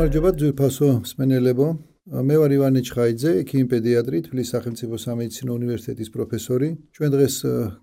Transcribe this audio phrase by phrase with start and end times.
[0.00, 1.66] გამარჯობა ძვირფასო მსმენელებო.
[2.24, 6.68] მე ვარ ივანე ჩხაიძე, ექიმი პედიატრი, თბილისის სახელმწიფო სამედიცინო უნივერსიტეტის პროფესორი.
[6.96, 7.34] ჩვენ დღეს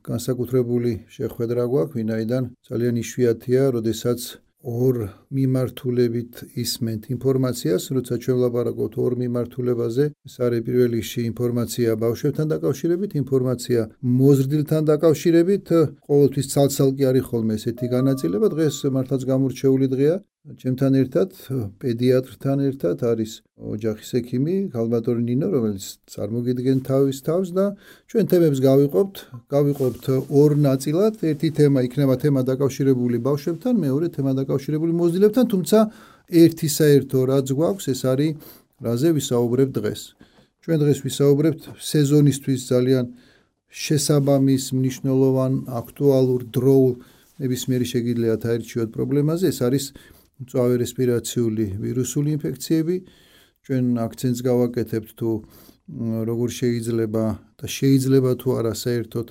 [0.09, 4.19] განსაკუთრებული შეხვედრა გვაქვს, ვინაიდან ძალიან იშვიათია, როდესაც
[4.65, 4.95] ორ
[5.29, 13.11] მიმართულებით ისმენთ ინფორმაციას, როცა ჩვენ ვლაპარაკობთ ორ მიმართულებაზე, ეს არის პირველ რიგში ინფორმაცია ბავშვებთან დაკავშირებით,
[13.21, 13.81] ინფორმაცია
[14.17, 15.65] მოზრდილთან დაკავშირებით,
[16.09, 20.15] ყოველთვის ცალ-ცალკე არის ხოლმე ესეთი განაწილება, დღეს მართლაც გამორჩეული დღეა.
[20.47, 21.33] ჩემთან ერთად
[21.81, 27.65] პედიატრთან ერთად არის ოჯახის ექიმი გალბატორი ნინო რომელიც წარმოგიდგენ თავის თავს და
[28.07, 29.15] ჩვენ თემებს გავიყოფთ
[29.51, 31.19] გავიყოფთ ორ ნაწილად.
[31.19, 35.79] ერთი თემა იქნება თემა დაკავშირებული ბავშვებთან მეორე თემა დაკავშირებული მოზილებთან თუმცა
[36.31, 38.31] ერთი საერთო რაც გვაქვს ეს არის
[38.87, 40.01] რაზე ვისაუბრებ დღეს.
[40.63, 43.05] ჩვენ დღეს ვისაუბრებთ სეზონისთვის ძალიან
[43.67, 46.91] შესაბამის მნიშვნელოვან აქტუალურ დროულ
[47.41, 49.45] ნებისმიერი შეგიძლიათ აირჩიოთ პრობლემაზე.
[49.51, 49.85] ეს არის
[50.41, 52.95] მწვავე რესპირაციული ვირუსული ინფექციები.
[53.65, 55.29] ჩვენ აქცენტს გავაკეთებთ თუ
[56.29, 57.23] როგორ შეიძლება
[57.59, 59.27] და შეიძლება თუ არა საერთოდ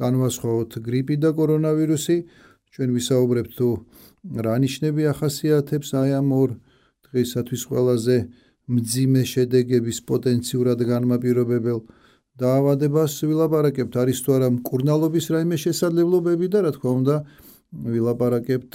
[0.00, 2.16] განვასხვაოთ გრიპი და კორონავირუსი.
[2.72, 3.68] ჩვენ ვისაუბრებთ თუ
[4.46, 6.50] რა ნიშნები ახასიათებს აი ამ ორ
[7.06, 8.16] დღისათვის ყველაზე
[8.66, 11.78] მძიმე შედეგების პოტენციურად განმაპირობებელ.
[12.36, 13.92] დაავადებას ვილაპარაკებთ.
[13.96, 17.16] არის თუ არა მკურნალობის რაიმე შესაძლებლობები და რა თქმა უნდა
[17.92, 18.74] ვილაპარაკებთ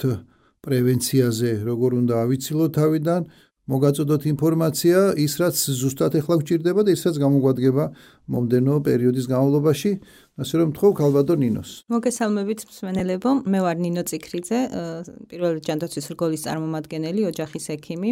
[0.62, 3.22] პრევენციაზე, როგორ უნდა ავიცილოთ თავიდან,
[3.72, 7.84] მოგაწოდოთ ინფორმაცია, ის რაც ზუსტად ახლა გვჭირდება და ის რაც გამოგვადგება
[8.30, 9.90] მომდენო პერიოდის განმავლობაში.
[10.40, 11.70] ასე რომ თქო ქალბადო ნინოს.
[11.92, 14.58] მოგესალმებით მსმენელებო, მე ვარ ნინო ციქრიძე,
[15.28, 18.10] პირველ ჯანდაცვის რგოლის წარმომადგენელი, ოჯახის ექიმი.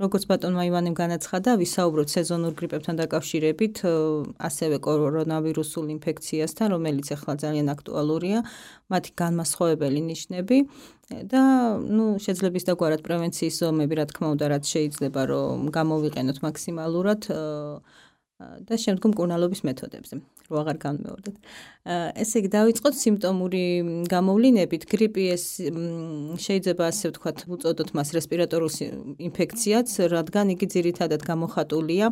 [0.00, 3.76] როგორც ბატონმა ივანემ განაცხადა, ვისაუბროთ სეზონურ გრიპებთან დაკავშირებით,
[4.48, 8.38] ასევე კორონავირუსულ ინფექციასთან, რომელიც ახლა ძალიან აქტუალურია,
[8.88, 10.56] მათი განმასხვავებელი ნიშნები
[11.08, 11.42] და
[11.84, 17.20] ნუ შეიძლება ის დაგვარად პრევენციის ზომები, რა თქმა უნდა, რაც შეიძლება რომ გამოვიყენოთ მაქსიმალურად
[18.38, 20.14] და შემდგომ კურნალობის მეთოდებზე.
[20.48, 21.36] რო აღარ განმეორდეთ.
[22.22, 23.62] ესე იგი დავიწყოთ სიმპტომური
[24.08, 24.82] გამოვლინებით.
[24.88, 25.44] გრიპი ეს
[26.44, 28.84] შეიძლება ასე ვთქვათ, უწოდოთ მას რესპირატორული
[29.28, 32.06] ინფექციაც, რადგან იგი ძირითადად გამოხატულია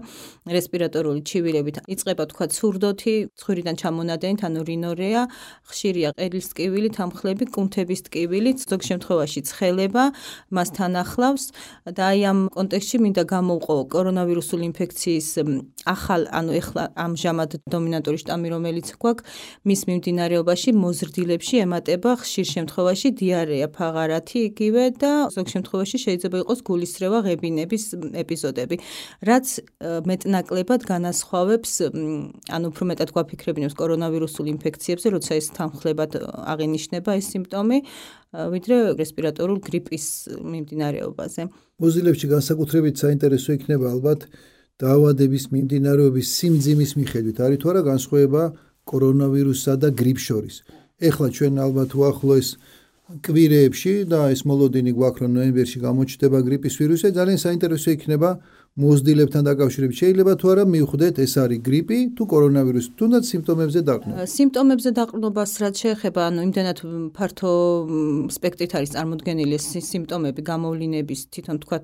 [0.50, 1.76] რესპირატორული ჩივილებით.
[1.86, 5.22] იწყება ვთქვათ სურდოთი, ცხვირიდან ჩამონადენით, ანუ რინორეა,
[5.70, 10.04] ხშირია ყელის ტკივილი, თამხლები, კუნთების ტკივილი, ზოგ შემთხვევაში ცხელება
[10.50, 11.44] მასთან ახლავს
[11.86, 15.28] და აი ამ კონტექსტში მინდა გამოვყო კორონავირუსული ინფექციის
[16.16, 19.24] ახალ, ანუ ეხლა ამჟამად დომინანტური შტამი, რომელიც გვაქვს,
[19.68, 27.18] მის მიმდინარეობაში მოზრდილებში ემატება ხშირ შემთხვევაში დიარეა, ფაღარათი იგივე და ზოგ შემთხვევაში შეიძლება იყოს გულისრევა,
[27.26, 27.84] ღებინების
[28.22, 28.76] ეპიზოდები,
[29.28, 29.46] რაც
[30.06, 31.72] მეტნაკლებად განასხვავებს,
[32.56, 37.78] ანუ უფრო მეტად გვაფიქრებინებს კორონავირუსულ ინფექციებზე, როცა ეს თანხლებად აღინიშნება ეს სიმპტომი,
[38.36, 40.06] ვიდრე რესპირატორულ გრიპის
[40.44, 41.42] მიმდინარეობაზე.
[41.76, 44.20] მოზრდილებში განსაკუთრებით საინტერესო იქნება ალბათ
[44.82, 48.42] დაავადების მიმდინარეობის სიმძიმის მიხედვით არის თუ არა განსხვავება
[48.90, 50.56] კორონავირუსსა და გრიპ შორის.
[51.00, 52.48] ეხლა ჩვენ ალბათ უახლოეს
[53.26, 58.30] კვირეებში და ეს მოლოდინი გვაქვს რომ ნოემბერში გამოჩნდება გრიპის ვირუსი, ძალიან საინტერესო იქნება
[58.76, 64.26] მოზრდილებთან დაკავშირებით შეიძლება თუ არა მივხვდეთ ეს არის გრიპი თუ კორონავირუსი თუნდაც სიმპტომებზე დაყრდნობა.
[64.36, 66.78] სიმპტომებზე დაყრდნობას რაც შეეხება ანუ იმდენად
[67.16, 67.52] ფართო
[68.36, 71.78] სპექტრით არის წარმოდგენილი ეს სიმპტომები გამოვლინების თვითონ თქვა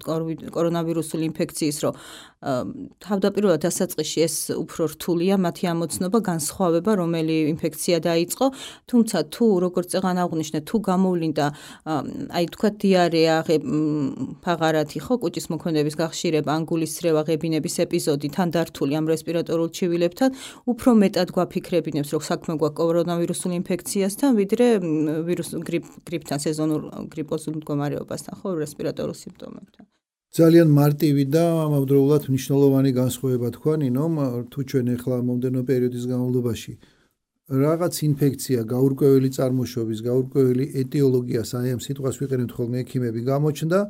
[0.52, 1.94] კორონავირუსული ინფექციის რომ
[2.42, 8.47] თავდაპირველად დასაწყისში ეს უფრო რთულია მათი ამოცნობა განსხვავება რომელი ინფექცია დაიწყო
[8.91, 11.47] თუმცა თუ როგორც წეგან აღნიშნე თუ გამოვლინდა
[12.34, 13.36] აი თქვა დიარეა
[14.42, 20.31] ფაღარათი ხო კუჭის მოქმედების გახშირება ანგული გულისრევა ღებინების ეპიზოდი თან დართული ამ რესპირატორულ ჩივილებთან
[20.72, 24.66] უფრო მეტად გვაფიქრებინებს რომ საქმე გვაქვს კორონავირუსულ ინფექციასთან ვიდრე
[25.28, 26.81] ვირუს გრიპ გრიპთან სეზონურ
[27.15, 29.82] გრიპოზულ მდგომარეობასთან ხო რესპირატორულ სიმპტომებთან.
[30.32, 34.04] ძალიან მარტივი და ამავდროულად მნიშვნელოვანი განსხვავება თქვა ნინო
[34.50, 36.72] თუ ჩვენ ახლა მომდენო პერიოდის განმავლობაში
[37.53, 43.81] რაღაც ინფექცია გაურკვეველი წარმოშობის გაურკვეველი ეტიოლოგიას აი ამ სიტყვას ვიყენებთ ხოლმე ექიმები გამოჩნდა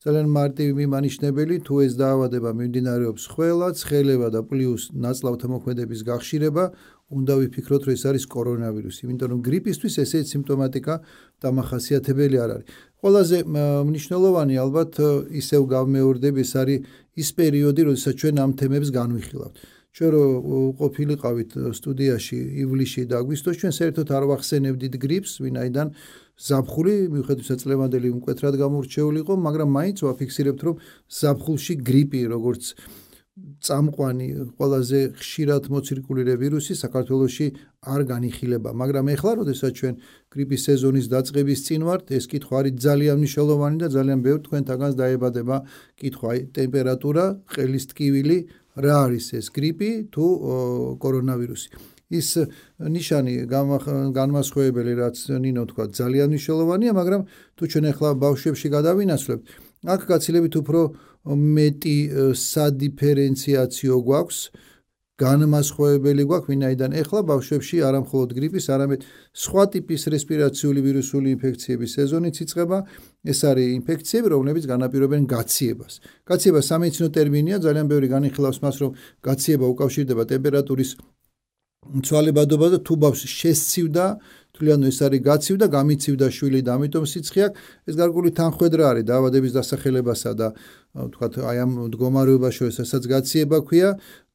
[0.00, 6.64] ძალიან მარტივი მიმანიშნებელი თუ ეს დაავადება მიმდინარეობს ხელად, ხელება და პლუს ნაწლავთა მოქმედების გახშირება,
[7.12, 10.94] უნდა ვიფიქროთ, რომ ეს არის კორონავირუსი, იმიტომ რომ გრიპისთვის ესეც სიმპტომატიკა
[11.44, 12.66] დამახასიათებელი არ არის.
[13.04, 14.92] ყველაზე მნიშვნელოვანი ალბათ
[15.36, 16.78] ისევ გავმეორდებ, ეს არის
[17.20, 19.54] ის პერიოდი, როდესაც ჩვენ ამ თემებს განვიხილავთ.
[19.90, 20.24] ჩვენ რო
[20.78, 25.86] ყოფილიყავით სტუდიაში ივლისში და აგვისტოში, ჩვენ საერთოდ არ ვახსენებდით გრიპს, ვინაიდან
[26.46, 30.76] ზაფხული მიუხედავად წლევანდელი მკვეთრად გამორჩეული იყო, მაგრამ მაინც ვაფიქსირებთ, რომ
[31.10, 32.64] ზაფხულში გრიპი, როგორც
[33.40, 34.26] წამყვანი
[34.58, 37.46] ყველაზე ხშირად მოცირკულირე ვირუსი საქართველოში
[37.92, 39.94] არ განიხილება, მაგრამ ეხლა, როდესაც ჩვენ
[40.34, 45.56] გრიპის სეზონის დაწყების წინ ვართ, ეს კითხვა არის ძალიან მნიშვნელოვანი და ძალიან ბევრ თქვენთაგანს დაებადება
[46.00, 48.38] კითხვა, ტემპერატურა, ყელის ტკივილი,
[48.84, 50.26] რა არის ეს გრიპი თუ
[51.02, 51.70] კორონავირუსი.
[52.10, 52.28] ის
[52.82, 53.34] ნიშანი
[54.18, 57.22] განმასხვავებელი რაც ნინო თქვა ძალიან მნიშვნელოვანია, მაგრამ
[57.54, 59.44] თუ ჩვენ ახლა ბავშვებში გადავინაცვლებთ,
[59.94, 60.80] აქ გაცილებით უფრო
[61.30, 61.96] მეტი
[62.34, 64.38] სადიფერენციაციო გვაქვს
[65.20, 69.00] განმასხვავებელი გვაქვს ვინაიდან ეხლა ბავშვებში არამხოლოდ გრიპის, არამედ
[69.44, 72.78] სხვა ტიპის რესპირაციული ვირუსული ინფექციების სეზონიც იწყება.
[73.32, 75.94] ეს არის ინფექციები, რომლებიც განაპირობენ გაციებას.
[76.24, 78.90] გაციება სამედიცინო ტერმინია, ძალიან ბევრი განიხილავს მას, რომ
[79.28, 80.90] გაციება უკავშირდება ტემპერატურის
[81.80, 84.04] ცვალებადობა და თუ ბავშვი შესცივდა,
[84.54, 87.56] თვლიანო ეს არის გაცივდა, გამიცივდა შვილი და ამიტომ სიცხე აქვს.
[87.88, 90.48] ეს გარკვეული თანხwebdriver არის დაავადების დასახელებასა და
[90.94, 93.90] ვთქვათ, აი ამ მდგომარეობას შორის ასაც გაციება ქვია.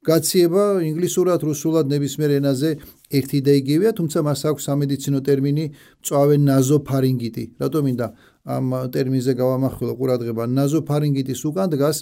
[0.05, 2.69] გაციება ინგლისურად, რუსულად, ნებისმიერ ენაზე
[3.09, 5.65] ერთი და იგივეა, თუმცა მას აქვს სამედიცინო ტერმინი
[6.01, 7.45] მწვავე ნაზოფარინგიტი.
[7.61, 8.07] რატომ მინდა
[8.45, 10.43] ამ ტერმინზე გავამახვილო ყურადღება?
[10.45, 11.97] ნაზოფარინგიტის უკან დგას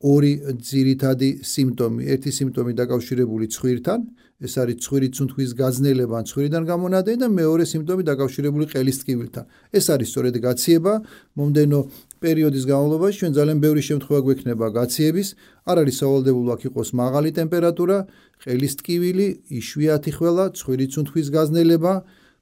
[0.00, 0.32] ორი
[0.64, 2.02] ძირითადი სიმპტომი.
[2.08, 4.00] ერთი სიმპტომი დაკავშირებული ცხვირთან,
[4.40, 9.44] ეს არის ცხვირის წუნთქვის გაძნელება ან ცხვირიდან გამონადენი და მეორე სიმპტომი დაკავშირებული ყელის ტკივილთან.
[9.76, 10.92] ეს არის სწორედ გაციება.
[11.36, 11.80] მომდენო
[12.24, 15.28] პერიოდის განმავლობაში ჩვენ ძალიან ბევრი შემთხვევა გვექნება გაციების.
[15.68, 17.96] არ არის სავალდებულო აქ იყოს მაღალი ტემპერატურა,
[18.40, 19.26] ყელის ტკივილი,
[19.60, 21.92] იშვიათი ხველა, ცხვირის წუნთქვის გაძნელება,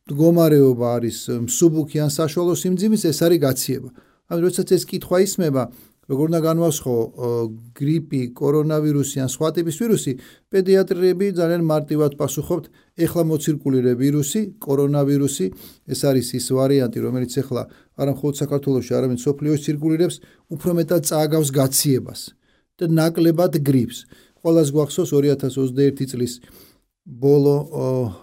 [0.06, 3.90] მდგომარეობა არის მსუბუქი ან საშუალო სიმძიმის, ეს არის გაციება.
[4.30, 5.62] ანუ როდესაც ეს კითხვა ისმება,
[6.08, 6.94] როგორ უნდა განვასხო
[7.76, 10.12] გრიპი, კორონავირუსი ან სხვა ტიპის ვირუსი,
[10.48, 12.64] პედიატრები ძალიან მარტივად პასუხობთ,
[13.04, 15.46] ეხლა მოცირკულირე ვირუსი, კორონავირუსი,
[15.92, 17.62] ეს არის ის ვარიანტი, რომელიც ეხლა
[18.00, 20.16] არა მხოლოდ საქართველოში, არამედ სოფლიოში ცირკულირებს,
[20.48, 22.20] უფრო მეტად წააგავს გაციებას
[22.78, 23.98] და ნაკლებად გრიპს.
[24.38, 26.32] ყოველას გვახსოვს 2021 წლის
[27.08, 27.56] ბოლო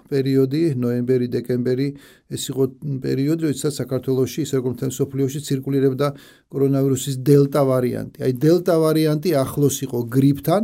[0.10, 1.88] პერიოდი, ნოემბერი, დეკემბერი,
[2.30, 2.64] ეს იყო
[3.02, 6.08] პერიოდი, როდესაც საქართველოში, ისე როგორც მთელ სოფლიოში ცირკულირებდა
[6.54, 8.18] კორონავირუსის დელტა ვარიანტი.
[8.22, 10.64] აი დელტა ვარიანტი ახლოს იყო გრიპთან.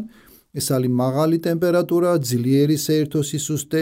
[0.51, 3.81] ეს არის მაღალი ტემპერატურა, ძლიერი საერთო სისუსტე,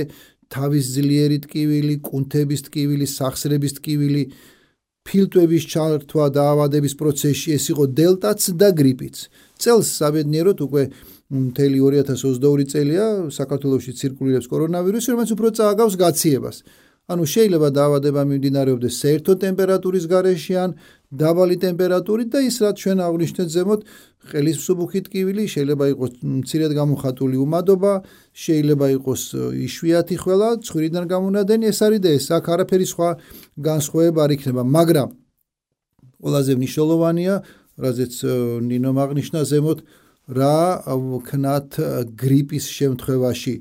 [0.54, 4.24] თავის ძლიერი ტკივილი, კუნთების ტკივილი, სახსრების ტკივილი,
[5.02, 9.16] ფილტვების ჩართვა და ავადების პროცესში, ეს იყო დელტაც და გრიპიც.
[9.58, 10.84] წელს საბედნიეროდ უკვე
[11.30, 16.58] მთელი 2022 წელია საქართველოში ცირკულირებს კორონავირუსი, რომელიც უფრო წააგავს გაციებას.
[17.10, 20.72] ანუ შეიძლება დაავადება მიმდინარეობდეს საერთო ტემპერატურის გარეშე ან
[21.10, 23.82] დაბალი ტემპერატურით და ის რაც ჩვენ აღნიშნეთ ზემოთ,
[24.30, 27.94] ყელის მსუბუქი ტკივილი, შეიძლება იყოს მცირედ გამოხატული უმადობა,
[28.30, 29.22] შეიძლება იყოს
[29.66, 33.10] იშვიათი ხველა, ცხვირიდან გამონადენი, ეს არის და ეს აქ არაფერი სხვა
[33.58, 35.10] განსხვავება არ იქნება, მაგრამ
[36.22, 37.34] ყველაზე მნიშვნელოვანია,
[37.80, 38.14] რაზეც
[38.70, 39.80] ნინო მაგნიშნა ზემოთ,
[40.30, 41.70] რა ვქნათ
[42.22, 43.56] გრიპის შემთხვევაში?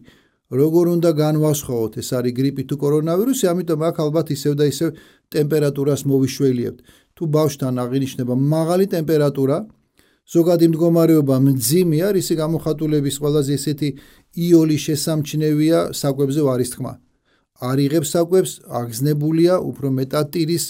[0.49, 3.45] როგორ უნდა განვასხვაოთ ეს არის გრიპი თუ კორონავირუსი?
[3.53, 4.89] ამიტომ აქ ალბათ ისევ და ისევ
[5.33, 6.79] ტემპერატურას მოვიშველიებთ.
[7.17, 9.57] თუ ბავშვთან აღინიშნება მაღალი ტემპერატურა
[10.29, 13.89] ზოგადი მდგომარეობა მძიმე არის ისი გამოხატულების ყველაზე ესეთი
[14.53, 16.93] იული შესამჩნევია საკვებზე ვარის თქმა.
[17.69, 20.65] არ იღებს საკვებს აგზნებულია უფრო მეტად ტირის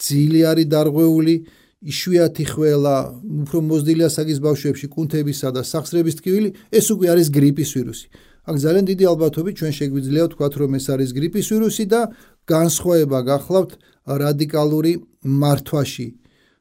[0.00, 1.34] ძილი არის დარღვეული
[1.84, 2.96] იშვიათი ხველა,
[3.44, 8.06] უფრო მოზრდილია საგის ბავშვებში, კუნთებისა და სახსრების ტკივილი, ეს უკვე არის გრიპის ვირუსი.
[8.46, 12.00] აქ ძალიან დიდი ალბათობით ჩვენ შეგვიძლია ვთქვათ, რომ ეს არის გრიპის ვირუსი და
[12.46, 13.70] განსხვავება გახლავთ
[14.06, 14.92] რადიკალური
[15.26, 16.08] მართვაში.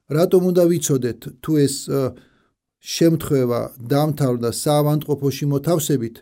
[0.09, 1.75] რატომ უნდა ვიცოდეთ თუ ეს
[2.85, 6.15] შემთხვევა დამთავრდა საავადმყოფოში მოთავსებით?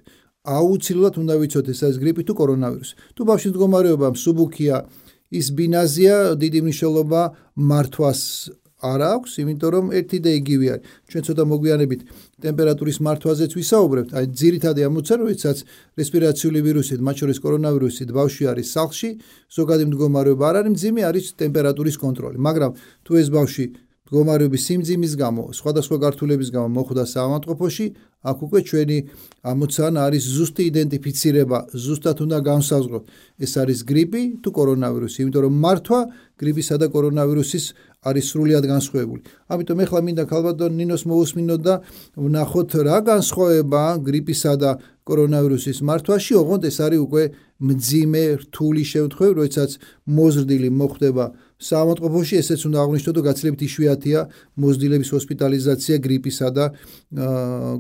[0.44, 2.94] აუცილებლად უნდა ვიცოდეთ ეს არის გრიპი თუ კორონავირუსი.
[3.16, 4.76] თუ ბავშვის მდგომარეობა მსუბუქია,
[5.40, 7.22] ის ბინაზია, დიდი მნიშვნელობა
[7.58, 8.22] მართვას
[8.84, 10.84] არ აქვს, იმიტომ რომ ერთი და იგივე არის.
[11.10, 12.02] ჩვენ ცოტა მოგვიანებით
[12.44, 14.10] ტემპერატურის მართვაზეც ვისაუბრებთ.
[14.18, 15.58] აი ძირითადი ამოცანა, როდესაც
[16.00, 19.10] რესპირაციული ვირუსით, მათ შორის კორონავირუსით ბავშვი არის სახლში,
[19.58, 22.38] ზოგადი მდგომარეობა არ არის მძიმე, არის ტემპერატურის კონტროლი.
[22.48, 22.72] მაგრამ
[23.06, 23.66] თუ ეს ბავშვი
[24.04, 27.86] მდგომარეობის სიმძიმის გამო, სხვადასხვა გართულების გამო მოხვდა საავადმყოფოში,
[28.30, 28.98] აქ უკვე ჩვენი
[29.52, 33.04] ამოცანა არის ზუსტი იდენტიფიცირება, ზუსტად უნდა განსაზღვროთ,
[33.44, 36.00] ეს არის გრიპი თუ კორონავირუსი, იმიტომ რომ მართვა
[36.40, 37.66] გრიპისა და კორონავირუსის
[38.04, 39.22] არის სრულიად განსხვავებული.
[39.52, 41.76] ამიტომ ეხლა მინდა ქალბატონ ნინოს მოусმინოთ და
[42.20, 44.72] ვნახოთ რა განსხვავება გრიპისა და
[45.08, 47.24] კორონავირუსის მართვაში, ოღონდ ეს არის უკვე
[47.64, 49.72] მძიმე რთული შემთხვევა, როდესაც
[50.08, 51.26] მოზრდილი მოხდება
[51.60, 54.20] საავადმყოფოში ესეც უნდა აღნიშნოთ, რომ გაცილებით იშვიათია
[54.64, 56.66] მოზრდილების ჰოსპიტალიზაცია გრიპისა და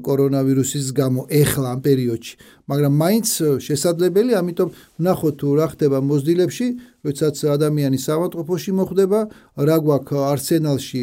[0.03, 2.33] კორონავირუსის გამო ეხლა ამ პერიოდში.
[2.69, 3.27] მაგრამ მაინც
[3.59, 4.69] შესაძლებელი, ამიტომ
[5.03, 6.67] ნახოთ თუ რა ხდება მოზრდილებში,
[7.03, 9.19] როდესაც ადამიანი საავადმყოფოში მოხვდება,
[9.67, 11.01] რა გვაქვს არსენალში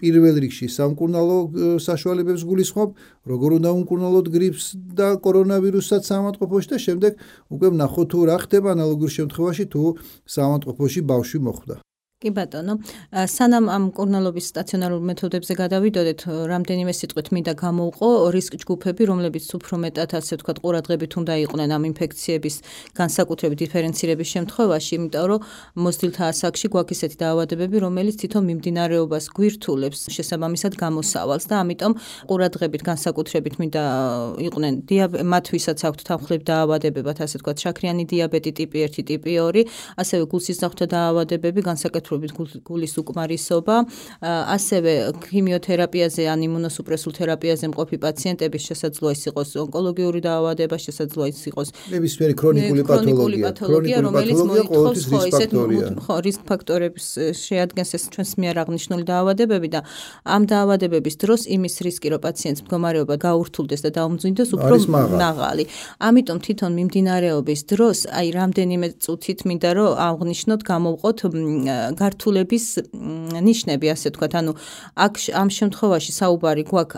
[0.00, 1.38] პირველ რიგში სამკურნალო
[1.84, 2.90] საშუალებებს გულისხმობ,
[3.32, 4.64] როგორ უნდა უმკურნალოთ გრიპს
[4.96, 7.12] და კორონავირუსსაც სამავთყოფოში და შემდეგ
[7.54, 9.82] უკვე ვნახოთ თუ რა ხდება ანალოგურ შემთხვევაში თუ
[10.24, 11.76] სამავთყოფოში ბავშვი მოხვდა.
[12.20, 12.74] კი ბატონო,
[13.32, 20.12] სანამ ამ კურნალობის სტაციონარულ მეთოდებზე გადავიდოდეთ, რამდენიმე სიტყვით მინდა გამოვყო რისკ ჯგუფები, რომლებიც უფრო მეტად
[20.20, 22.56] ასე ვთქვათ, ყურადღებით უნდა იყვნენ ამ ინფექციების
[23.00, 25.40] განსაკუთრებით დიფერენცირების შემთხვევაში, იმიტომ რომ
[25.80, 31.92] მოსდილთა ასაკში გვაქვს ესეთი დაავადებები, რომელიც თვითონ მიმდინარეობას გვირთულებს შესაბამისად გამოსავალს და ამიტომ
[32.28, 33.82] ყურადღებით განსაკუთრებით მინდა
[34.44, 34.74] იყვნენ.
[35.24, 39.64] მათ ვისაც აქვთ თანხლებ დაავადებებად, ასე ვთქვათ, შაქრიანი დიაბეტი ტიპი 1, ტიპი 2,
[39.96, 43.76] ასევე გულსისხლთა დაავადებები განსაკუთრებით განსაკუთრებით გულის უკმარისობა,
[44.20, 51.68] ასევე ქიმიოთერაპიაზე ან იმუნოსუპრესულ თერაპიაზე მყოფი პაციენტების შესაძლოა ის იყოს ონკოლოგიური დაავადება, შესაძლოა ის იყოს
[51.94, 55.50] ნებისმიერი ქრონიკული პათოლოგია, ქრონიკული რომელიც მოითხოვს ხო ისეთ
[56.04, 57.06] ხო რისკ ფაქტორებს
[57.44, 59.80] შეადგენს ეს ჩვენს მიერ აღნიშნული დაავადებები და
[60.24, 65.64] ამ დაავადებების დროს იმის რისკი რომ პაციენტს მდგომარეობა გაურთულდეს და დაუმძიმდეს უფრო მაღალი.
[66.00, 71.18] ამიტომ თვითონ მიმდინარეობის დროს აი რამდენიმე წუთით მინდა რომ აღნიშნოთ გამოვყოთ
[72.00, 72.66] გართულების
[73.44, 74.52] ნიშნები, ასე ვთქვათ, ანუ
[75.04, 76.96] აქ ამ შემთხვევაში საუბარი გვაქვს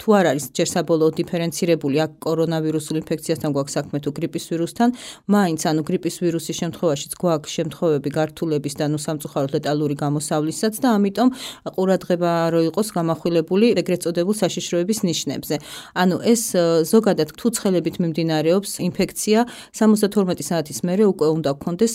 [0.00, 4.88] თუ არ არის ჯერ საბოლოო დიფერენცირებული აქ კორონავირუსულ ინფექციასთან გვაქვს საქმე თუ გრიპის ვირუსთან,
[5.28, 11.28] მაინც ანუ გრიპის ვირუსის შემთხვევაშიც გვაქვს შემთხვევები გართულების და ნუ სამწუხაროდ ლეტალური გამოსავლისაც და ამიტომ
[11.76, 15.56] ყურადღება რო იყოს გამახვილებული ეგრეთ წოდებულ საშიშროების ნიშნებზე.
[16.00, 16.42] ანუ ეს
[16.88, 19.38] ზოგადად თუ ცხელებით მიმდინარეობს ინფექცია
[19.76, 21.94] 72 საათის მერე უკვე უნდა გქონდეს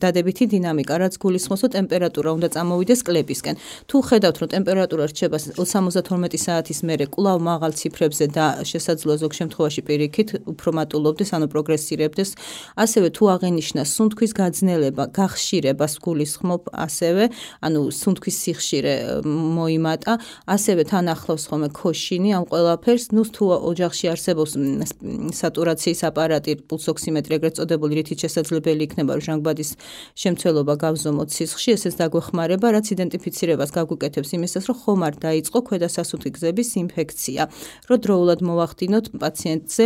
[0.00, 3.54] დადებითი დინამიკა, რაც გულისხმობს რომ ტემპერატურა უნდა წამოვიდეს კლებისკენ.
[3.90, 9.80] თუ ხედავთ, რომ ტემპერატურა რჩება 72 საათის მერე კვლავ მაღალ ციფრებზე და შესაძლოა ზოგ შემთხვევაში
[9.82, 12.30] პირიქით უფრო მატულობდეს, ანუ პროგრესირებდეს,
[12.78, 17.24] ასევე თუ აღენიშნა სუნთქვის გაძნელება, გახშირება სგულისხმობ, ასევე,
[17.66, 18.94] ანუ სუნთქვის სიხშირე
[19.26, 20.12] მოიმატა,
[20.46, 24.52] ასევე თან ახლავს ხოლმე ქოშინი ამ ყველაფერს, ნუ თუ ოჯახში არსებობს
[25.40, 29.70] სატურაციის აპარატი, პულსოქსიმეტრი ეგრეთ წოდებული, რითიც შესაძლებელი იქნება რომ ჟანგბადის
[30.22, 36.30] შემცველობა გავზომოთ სისხლში ესეც დაგვეხმარება, რაც იდენტიფიცირებას გაგვიკეთებს იმისას, რომ ხომ არ დაიწყო ქვედა სასუნთქი
[36.36, 37.42] გზების ინფექცია,
[37.88, 39.84] რომ დროულად მოვახდინოთ პაციენტზე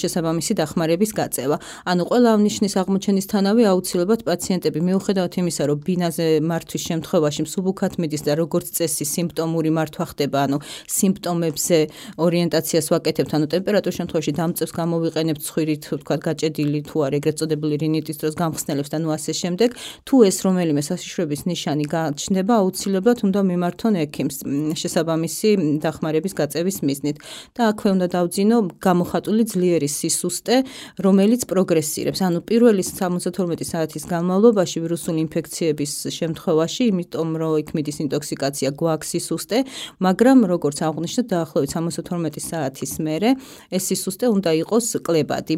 [0.00, 1.56] შესაბამისი დახმარების გაწევა.
[1.88, 8.22] ანუ ყველა ამ ნიშნის აღმოჩენისთანავე აუცილებლად პაციენტები მიუხედავად იმისა, რომ ბინაზე მართვის შემთხვევაში მსუბუქად მიდის
[8.28, 10.58] და როგორც წესი სიმპტომური მართვა ხდება, ანუ
[10.98, 11.78] სიმპტომებზე
[12.18, 18.16] ორიენტაციას ვაკეთებთ, ანუ ტემპერატურის შემთხვევაში დამწევს გამოვიყენებთ ცხვირით, თქვა გაჭედილი თუ არ ეგრეთ წოდებული რინიტის
[18.20, 19.70] დროს გამხსნელებს და ნუ ასე შემდეგ,
[20.06, 24.36] თუ ეს რომელიმე საშიშროების ნიშანი გაჩნდება, აუცილებლად უნდა მიმართონ ექიმს
[24.80, 25.48] შესაბამისი
[25.84, 27.16] დახმარების გაწევის მიზნით.
[27.56, 30.56] და აქვე უნდა დავძინო გამოხატული ძლიერი სისუსტე,
[31.04, 32.20] რომელიც პროგრესირებს.
[32.24, 39.58] ანუ პირველი 72 საათის განმავლობაში ვირუსული ინფექციების შემთხვევაში, იმიტომ რომ იქ მიდის ინტოქსიკაცია, გვაქვს სისუსტე,
[40.00, 43.30] მაგრამ როგორც აღნიშნეთ, დაახლოებით 72 საათის მერე
[43.68, 45.56] ეს სისუსტე უნდა იყოს კლებადი.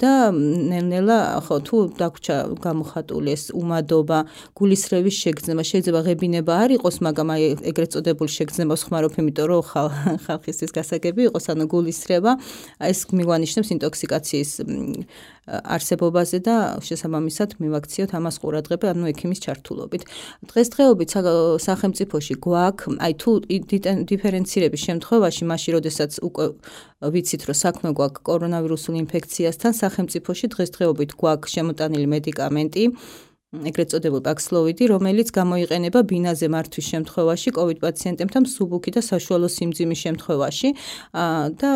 [0.00, 4.18] და ნელ-ნელა ხო თუ დაგვრჩა გამოხატული ეს უმადობა
[4.58, 9.62] გულისრევის შეგრძნება შეიძლება ღებინება არ იყოს, მაგრამ აი ეგრეთ წოდებული შეგრძნება ხმარობ, იმიტომ რომ
[10.26, 12.32] ხალხისთვის გასაგები იყოს, ანუ გულისრევა,
[12.90, 14.50] ეს მიგვანიშნებს ინტოქსიკაციის
[15.50, 20.02] არსებობაზე და შესაბამისად მივაქციოთ ამას ყურადღება, ანუ ექიმის ჩართულობით.
[20.46, 21.10] დღესდღეობით
[21.64, 23.30] სახელმწიფოში გვაქვს, აი თუ
[24.10, 26.44] დიფერენცირების შემთხვევაში, მაშინ როდესაც უკვე
[27.00, 32.84] ვიცით, რომ საქმე გვაქვს კორონავირუსულ ინფექციასთან, სახელმწიფოში დღესდღეობით გვაქვს შემოტანილი მედიკამენტი,
[33.50, 40.68] ეგრეთ წოდებული პაქსლოვიდი, რომელიც გამოიყენება ბინაზე მართვის შემთხვევაში, COVID პაციენტებთან მსუბუქი და საშუალო სიმძიმის შემთხვევაში
[41.58, 41.70] და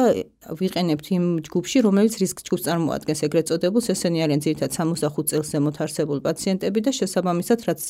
[0.54, 5.76] ვიყენებთ იმ ჯგუფში, რომელიც რისკ ჯგუფს წარმოადგენს, ეგრეთ წოდებულს, ესენი არიან ძირითადად 65 წელს ზემოთ
[5.82, 7.80] არსებული პაციენტები და შესაბამისად, რაც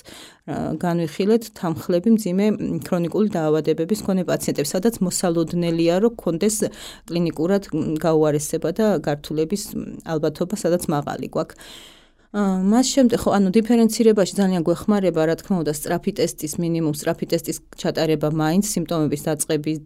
[0.81, 2.47] განვიხილეთ თანხლები მძიმე
[2.89, 6.57] ქრონიკული დაავადებების მქონე პაციენტებს, სადაც მოსალოდნელია, რომ კონდეს
[7.05, 7.69] კლინიკურად
[8.01, 9.63] გაუარესება და გართულების
[10.09, 11.93] ალბათობა, სადაც მაღალი გვაქვს.
[12.35, 17.59] მას შემდეგ ხო ანუ დიფერენცირებაში ძალიან გვეხმარება რა თქმა უნდა სტრაფი ტესტის მინიმუმ სტრაფი ტესტის
[17.79, 19.79] ჩატარება მაინც სიმპტომების დაწყების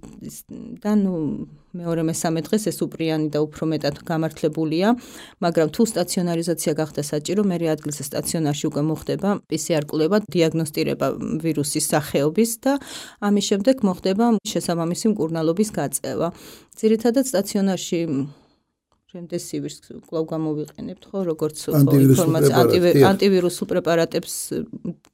[0.80, 1.12] და ნუ
[1.76, 4.88] მეორე მესამე დღეს ეს უპრიანი და უფრო მეტად გამართლებულია
[5.44, 11.06] მაგრამ თუ სტაციონარიზაცია გახდა საჭირო მე ადგილზე სტაციონარში უკვე მოხდება PCR კვლევა დიაგნოსტირება
[11.44, 12.72] ვირუსის სახეობის და
[13.20, 16.28] ამის შემდეგ მოხდება შესაბამისი მკურნალობის გაწევა.
[16.80, 18.00] ძირითადად სტაციონარში
[19.08, 24.34] რემდესივირს კვლავ გამოვიყენებთ ხო როგორც ინფორმაცია ანტივირუსულ პრეპარატებს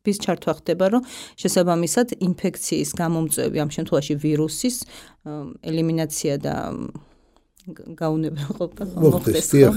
[0.02, 1.02] bis ჩართვა ხდება რომ
[1.38, 4.76] შესაბამისად ინფექციის გამომწვევი ამ შემთხვევაში ვირუსის
[5.70, 6.54] ელიმინაცია და
[8.02, 9.70] გაუნება ყოფა მოხდეს ხო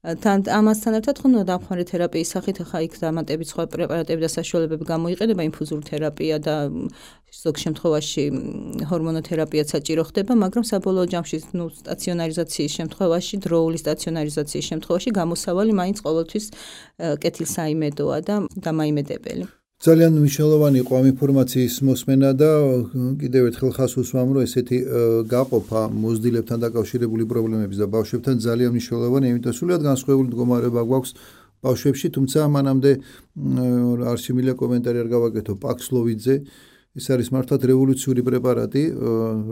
[0.00, 5.44] თან ამასთან ერთად ხო დამხმარე თერაპიის სახით ახლა იქ დამატებით სხვა პრეპარატები და საშუალებები გამოიყენება
[5.44, 6.54] ინფუზური თერაპია და
[7.36, 8.24] ზოგ შემთხვევაში
[8.88, 16.44] ჰორმონოთერაპიაც საჭირო ხდება, მაგრამ საბოლოო ჯამში ნუ სტაციონარიზაციის შემთხვევაში, დროული სტაციონარიზაციის შემთხვევაში გამოსავალი მაინც ყოველთვის
[17.20, 19.59] კეთილსაიმედოა და დამაიმედებელი.
[19.80, 22.50] ძალიან მნიშვნელოვანი იყო ამ ინფორმაციის მოსმენა და
[23.16, 24.78] კიდევ ერთხელ ხას უსვამ რომ ესეთი
[25.24, 31.12] გაყოფა მოზდილებთან დაკავშირებული პრობლემების და ბავშვებთან ძალიან მნიშვნელოვანია, იმიტომ სულად განსხვავებული მდგომარეობა გვაქვს
[31.64, 32.92] ბავშვებში, თუმცა მანამდე
[34.12, 35.52] არჩი მილე კომენტარი არ გავაკეთო.
[35.64, 36.34] პაქსლოვიძე
[37.00, 38.82] ეს არის მართლაც რევოლუციური პრეპარატი,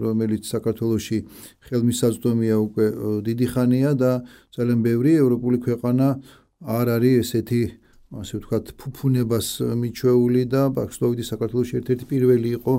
[0.04, 1.18] რომელიც საქართველოში
[1.72, 2.86] ხელმისაწვდომია უკვე
[3.24, 4.12] დიდი ხანია და
[4.52, 6.06] ძალიან ბევრი ევროპული ქვეყანა
[6.68, 12.74] არ არის ესეთი ასე ვთქვათ, ფუფუნებას მიჩვეული და ბაქსლოვიდი საქართველოს ერთ-ერთი პირველი იყო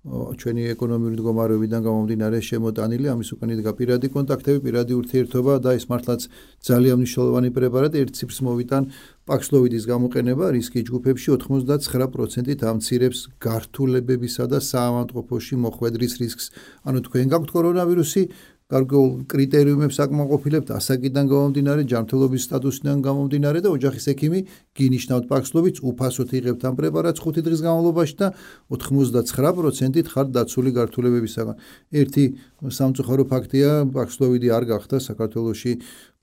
[0.00, 6.20] ჩვენი ეკონომიური მდგომარეობიდან გამომდინარე შემოტანილი, ამის უკან იდგა პირადი კონტაქტები, პირადი ურთიერთობა და ეს მართლაც
[6.64, 8.82] ძალიან მნიშვნელოვანი პრეპარატი, ერთ ციფრს მოვიტან
[9.28, 16.44] ბაქსლოვიდის გამოყენება რისკი ჯგუფებში 99%-ით ამცირებს გართულებებისა და საავადმყოფოში მოხვედრის რისკს.
[16.88, 18.22] ანუ თქვენ გაქვთ კორონავირუსი,
[18.70, 24.40] გარკვეულ კრიტერიუმებს აკმაყოფილებთ ასაკიდან გამომდინარე, ჯანმრთელობის სტატუსიდან გამომდინარე და ოჯახის ექიმი
[24.78, 28.28] გინიშნავთ პაქსლოვიც უფასოდ იღებთ ამ პრეპარატს 5 დღის განმავლობაში და
[28.70, 31.56] 99%-ით ხარ დაცული გართულებებისაგან.
[31.90, 32.24] ერთი
[32.70, 35.72] სამწუხარო ფაქტია, პაქსლოვიდი არ გახდა საქართველოსი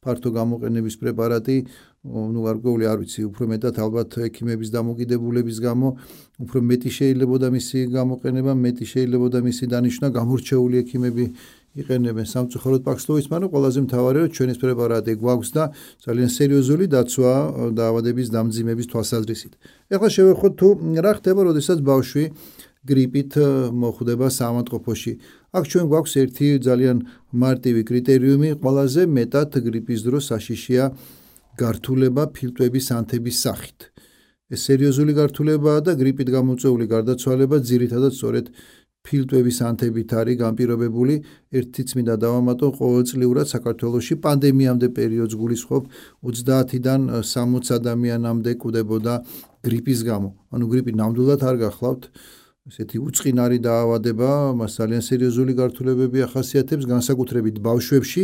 [0.07, 1.55] ფართო გამოყენების პრეპარატი,
[2.07, 5.87] ну გარკვეული არ ვიცი, უფრო მეტად ალბათ ექიმების დამოკიდებულების გამო,
[6.39, 11.25] უფრო მეტი შეიძლება და მისი გამოყენება, მეტი შეიძლება და მისი დანიშნა გამორჩეული ექიმები
[11.77, 15.63] იყენებენ სამწუხაროდ პაქსლოვის, მაგრამ ყველაზე მთავარია რომ ჩვენის პრეპარატი გვაქვს და
[16.05, 17.33] ძალიან სერიოზული დაცვა
[17.77, 19.53] დაავადების დამძიმების თვალსაზრისით.
[19.93, 20.67] ეხლა შევეხოთ თუ
[21.05, 22.23] რა ხდება, როდესაც ბავშვი
[22.87, 23.31] გრიპით
[23.83, 25.13] მოხვდება სამანტყოფოში.
[25.57, 26.97] აქ ჩვენ გვაქვს ერთი ძალიან
[27.43, 30.83] მარტივი კრიტერიუმი, ყველაზე მეტად გრიპის დროს საშიშია
[31.57, 33.79] გართულება ფილტვების ანთების სახით.
[34.47, 38.45] ეს სერიოზული გართულებაა და გრიპით გამოწვეული გარდაცვალება ძირითადად სწორედ
[39.07, 41.15] ფილტვების ანთებით არის განპირობებული
[41.59, 45.83] ერთი წმინდა დავამატო ყოველწლიურად საქართველოში პანდემიამდე პერიოდს გულისხმობ
[46.27, 49.13] 30-დან 60 ადამიანამდე კვდებოდა
[49.63, 50.29] გრიპის გამო.
[50.51, 52.03] ანუ გრიპი ნამდვილად არ გახლავთ.
[52.67, 58.23] ესეთი უצინარი დაავადება, მას ძალიან სერიოზული გართულებები ახასიათებს განსაკუთრებით ბავშვებში,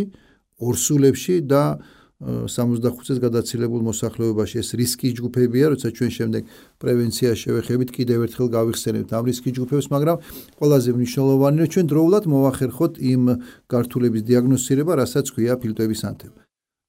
[0.60, 1.80] ორსულებში და
[2.24, 6.44] 65 წელს გადაცილებულ მოსახლეობაში ეს რისკის ჯგუფებია, როცა ჩვენ შემდეგ
[6.80, 10.18] პრევენცია შევეხებით, კიდევ ერთხელ გავიხსენებთ ამ რისკის ჯგუფებს, მაგრამ
[10.60, 13.24] ყველაზე მნიშვნელოვანია ჩვენ დროულად მოახერხოთ იმ
[13.72, 16.40] გართულების დიაგნოსტირება, რასაც ქვია ფილტვების ანთება.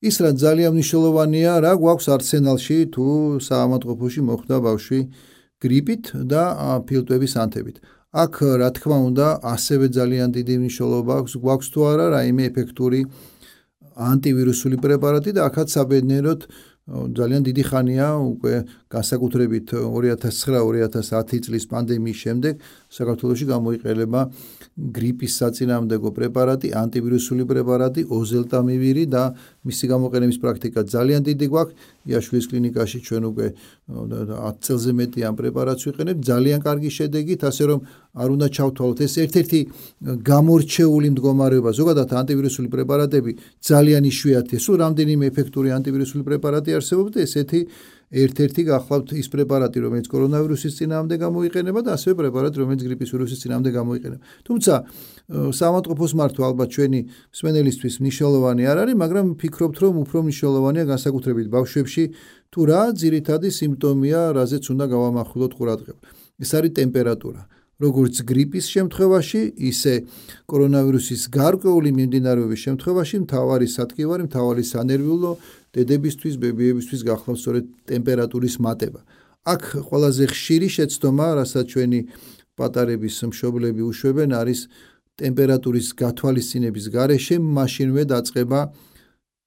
[0.05, 3.05] ის რა ძალიან მნიშვნელოვანია, რა გვაქვს არსენალში თუ
[3.41, 5.01] საავადმყოფოში მოხდა ბავშვი
[5.65, 6.43] გრიპით და
[6.85, 7.77] ფილტვების ანთებით.
[8.15, 13.01] აქ რა თქმა უნდა, ასევე ძალიან დიდი მნიშვნელობა აქვს, გვაქვს თუ არა რაიმე ეფექტური
[13.95, 16.47] ანტივირუსული პრეპარატი და ახაც საბედნიეროდ
[16.85, 18.55] ძალიან დიდი ხანია უკვე
[18.93, 22.61] განსაკუთრებით 2009-2010 წლის პანდემიის შემდეგ
[22.93, 24.21] საქართველოში გამოიყენება
[24.93, 29.25] გრიპის საწინააღმდეგო პრეპარატი, ანტივირუსული პრეპარატი, ოზელტამივირი და
[29.65, 31.75] მისი გამოყენების პრაქტიკა ძალიან დიდი გვაქვს.
[32.05, 33.47] იაშვილის კლინიკაში ჩვენ უკვე
[33.89, 37.79] 10 წელზე მეტი ამ პრეპარატს ვიყენებთ, ძალიან კარგი შედეგით, ასე რომ
[38.15, 39.61] არ უნდა ჩავთვალოთ ეს ერთ-ერთი
[40.31, 41.71] გამორჩეული მდგომარეობა.
[41.81, 43.33] ზოგადად ანტივირუსული პრეპარატები
[43.65, 44.59] ძალიან იშვიათია.
[44.65, 47.61] სულ რამდენიმე ეფექტური ანტივირუსული პრეპარატი არსებობს და ესეთი
[48.15, 53.73] ერთ-ერთი გახლავთ ის პრეპარატი, რომელიც კორონავირუსის წინააღმდეგ გამოიყენება და ასევე პრეპარატი, რომელიც გრიპის ვირუსის წინააღმდეგ
[53.75, 54.23] გამოიყენება.
[54.47, 54.75] თუმცა
[55.59, 57.01] სამავთყოფოს მართვა ალბათ ჩვენი
[57.35, 62.05] მსმენელისთვის მნიშვნელოვანი არ არის, მაგრამ ვფიქრობთ, რომ უფრო მნიშვნელოვანია განსაკუთრებით ბავშვებში
[62.55, 66.01] თუ რა ძირითადი სიმპტომია, რაზეც უნდა გავამახვილოთ ყურადღება.
[66.39, 67.43] ეს არის ტემპერატურა.
[67.83, 69.95] როგორც გრიპის შემთხვევაში, ისე
[70.47, 75.33] კორონავირუსის გარკვეული მიმდინარეობის შემთხვევაში მთავარი სათქივარი, მთავარი სანერვიულო
[75.75, 79.01] დედებისთვის, ბებიებისთვის გახლავს სწორედ ტემპერატურის მატება.
[79.45, 82.01] აქ ყველაზე ხშირი შეცდომა, რასაც ჩვენი
[82.57, 84.61] პატარების მშობლები უშვებენ, არის
[85.21, 88.61] ტემპერატურის გათვალისწინების გარეშე მაშინვე დაწყება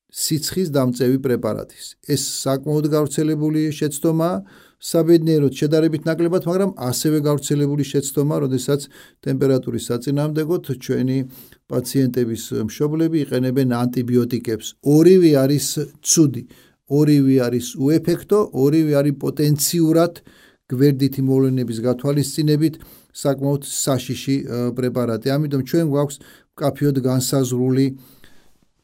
[0.08, 1.86] სიცხის დამწევი პრეპარატის.
[2.08, 4.38] ეს საკმაოდ გავრცელებული შეცდომაა.
[4.78, 8.82] საბედნიეროდ შედარებით ნაკლებად, მაგრამ ასევე გავრცელებული შეცდომა, როდესაც
[9.26, 11.18] ტემპერატურის საწინააღმდეგოდ ჩვენი
[11.66, 14.68] პაციენტების მშობლები იყენებენ ანტიბიოტიკებს.
[14.86, 15.66] ორივე არის
[16.06, 16.44] ცუდი,
[16.94, 20.14] ორივე არის უეფექტო, ორივე არის პოტენციურად
[20.70, 22.74] გვერდითი მოვლენების გათვალისწინებით
[23.18, 24.36] საკმაოდ საშიში
[24.78, 25.28] პრეპარატი.
[25.36, 26.18] ამიტომ ჩვენ გვაქვს
[26.54, 27.86] კაფეოდ განსაზღვრული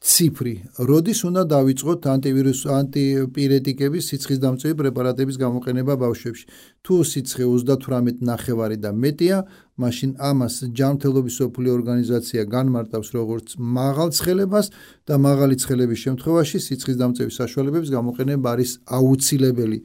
[0.04, 0.54] ციფრი.
[0.84, 6.44] როდის უნდა დავიწყოთ ანტივირუს ანტიპირეტიკების სიცხის დამწევი პრეპარატების გამოყენება ბავშვებში?
[6.84, 9.38] თუ სიცხე 38 ნახევარი და მეტია,
[9.80, 14.66] მაშინ ამას ჯანმრთელობის სოფლიო ორგანიზაცია განმარტავს როგორც მაღალ ცხელებას
[15.08, 19.78] და მაღალი ცხელების შემთხვევაში სიცხის დამწევის საშუალებების გამოყენება არის აუცილებელი.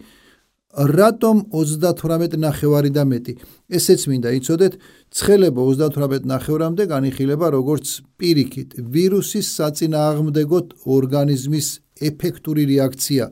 [0.69, 3.33] რატომ 38 ნახევარი და მეტი?
[3.73, 4.73] ესეც მინდა იცოდეთ,
[5.09, 11.67] ცხელება 38 ნახევრამდე განიხილება როგორც პირიქით ვირუსის საწინააღმდეგო ორგანიზმის
[12.05, 13.25] ეფექტური რეაქცია.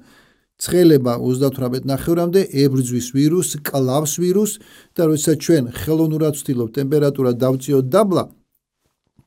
[0.57, 4.51] ცხელება 38 ნახევრამდე ებრძვის ვირუს, კლავს ვირუს
[4.97, 8.23] და როდესაც ჩვენ ხელოვნურად ვცდილობთ ტემპერატურა დავწიოთ დაბლა,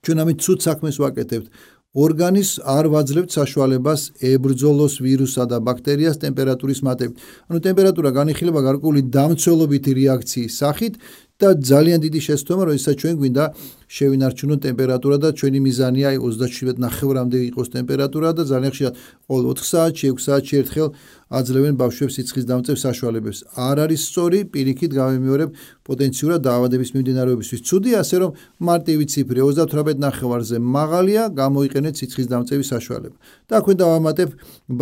[0.03, 1.47] ჩვენ ამით ცუდ საქმეს ვაკეთებთ.
[1.91, 7.19] ორგანიზმს არ ვაძლევთ საშუალებას ებრძოლოს ვირუსსა და ბაქტერიას ტემპერატურის მატებით.
[7.51, 10.95] ანუ ტემპერატურა განიხილება გარკვეული დამცველობითი რეაქციის სახით
[11.41, 13.45] და ძალიან დიდი შეცდომა, როდესაც ჩვენ გვინდა
[13.91, 18.95] შევინარჩუნოთ ტემპერატურა და ჩვენი მიზანია აი 37 ნახევრამდე იყოს ტემპერატურა და ძალიან ხშირად
[19.27, 20.89] ყოველ 4 საათში, 6 საათში ერთხელ
[21.31, 23.39] აძლევენ ბავშვებს სიცხის დამწევ საშუალებებს.
[23.55, 25.49] არ არის სწორი, პირიქით გავემეორებ
[25.87, 27.61] პოტენციურად დაავადების მიმდინარეობისთვის.
[27.71, 28.31] ცუდი ასე რომ
[28.67, 33.17] მარტივი ციფრი 38 ნახევარზე მაღალია, გამოიყენეთ სიცხის დამწევის საშუალება.
[33.47, 34.29] და აქვე დავამატებ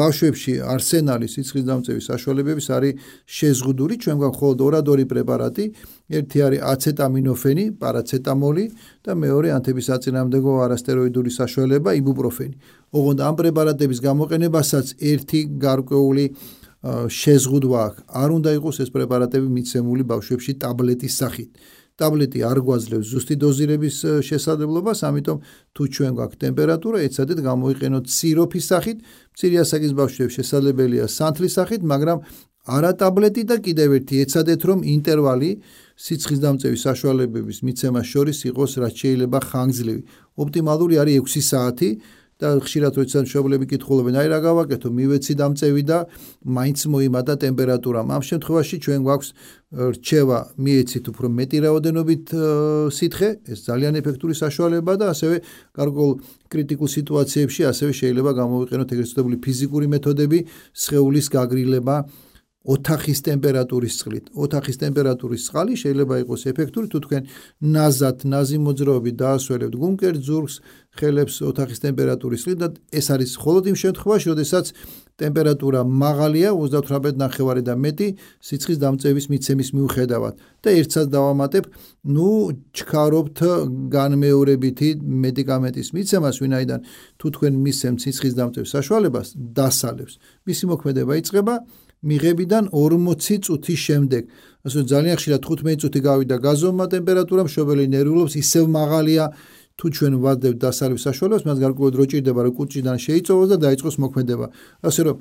[0.00, 2.92] ბავშვებში არსენალი სიცხის დამწევის საშუალებების არის
[3.28, 5.64] შეზღუდული, ჩვენ გვაქვს მხოლოდ ორადორი პრეპარატი,
[6.08, 8.64] ერთი არის აცეტამინოფენი, პარაცეტამოლი
[9.04, 12.56] და მეორე ანთებისაწინააღმდეგო არასტეროიდული საშუალება იბუპროფენი.
[12.98, 16.24] ოღონდ ამ პრეპარატების გამოყენებასაც ერთი გარკვეული
[17.20, 18.00] შეზღუდვა აქვს.
[18.22, 21.50] არ უნდა იყოს ეს პრეპარატები მიცემული ბავშვებში ტაბლეტის სახით.
[21.98, 25.38] ტაბლეტი არ გვაძლევს ზუსტი დოზირების შესაძლებლობას, ამიტომ
[25.74, 28.98] თუ ჩვენ გვაქვს ტემპერატურა, ეცადეთ გამოიყენოთ სიროფის სახით.
[29.34, 32.18] მცირე ასაკის ბავშვებს შესაძლებელია სანთლის სახით, მაგრამ
[32.68, 35.50] არა ტაბლეტი და კიდევ ერთი ეცადეთ რომ ინტერვალი
[35.98, 40.02] სიცხის დამწევის საშუალებების მიცემას შორის იყოს რაც შეიძლება ხანგრძლივი.
[40.38, 41.90] ოპტიმალური არის 6 საათი
[42.38, 45.98] და ხშირად როდესაც მშობლები კითხულობენ, აი რა გავაკეთო, მივეცი დამწევი და
[46.46, 48.06] მაინც მოიმატა ტემპერატურა.
[48.06, 49.28] ამ შემთხვევაში ჩვენ გვაქვს
[49.74, 52.24] რჩევა, მიეცით უფრო მეტი რაოდენობით
[52.94, 55.36] სითხე, ეს ძალიან ეფექტური საშუალება და ასევე
[55.74, 56.14] გარკვეულ
[56.46, 60.38] კრიტიკულ სიტუაციებში ასევე შეიძლება გამოვიყენოთ ეგრეთ წოდებული ფიზიკური მეთოდები,
[60.78, 61.96] სხეულის გაგრილება,
[62.66, 64.24] ოთახის ტემპერატურის წყლით.
[64.34, 67.22] ოთახის ტემპერატურის წყალი შეიძლება იყოს ეფექტური თუ თქვენ
[67.62, 70.54] ნაზად, ნაზი მოძრაობით დაასვენებთ გუნკერ ზურგს,
[70.98, 74.66] ხელებს ოთახის ტემპერატურის წყლით და ეს არის მხოლოდ იმ შემთხვევაში, როდესაც
[75.18, 78.08] ტემპერატურა მაღალია 38 ნახევარი და მეტი
[78.42, 80.34] სიცხის დამწევის მიცემის მიუხედავად.
[80.62, 81.64] და ერთსაც დავამატებ,
[82.10, 82.30] ნუ
[82.74, 83.38] ჩქარობთ
[83.94, 86.80] განმეორებითი მედიკამენტის მიცემას, ვინაიდან
[87.18, 90.14] თუ თქვენ მისცემთ სიცხის დამწევის საშუალებას, დასალევს.
[90.46, 91.54] მისი მოქმედება იწყება
[92.02, 94.22] მიღებიდან 40 წუთის შემდეგ.
[94.66, 99.24] ასე ძალიან ხშირად 15 წუთი გავიდა გაზომა ტემპერატურა, მშობელი ნერვულობს, ისევ მაღალია
[99.78, 104.46] თუ ჩვენ ვადდებთ დასალვის საშუალებას, მას გარკვეულად რო ჭირდება რომ კუჭიდან შეიწოვოს და დაიწყოს მოქმედება.
[104.82, 105.16] ასე რომ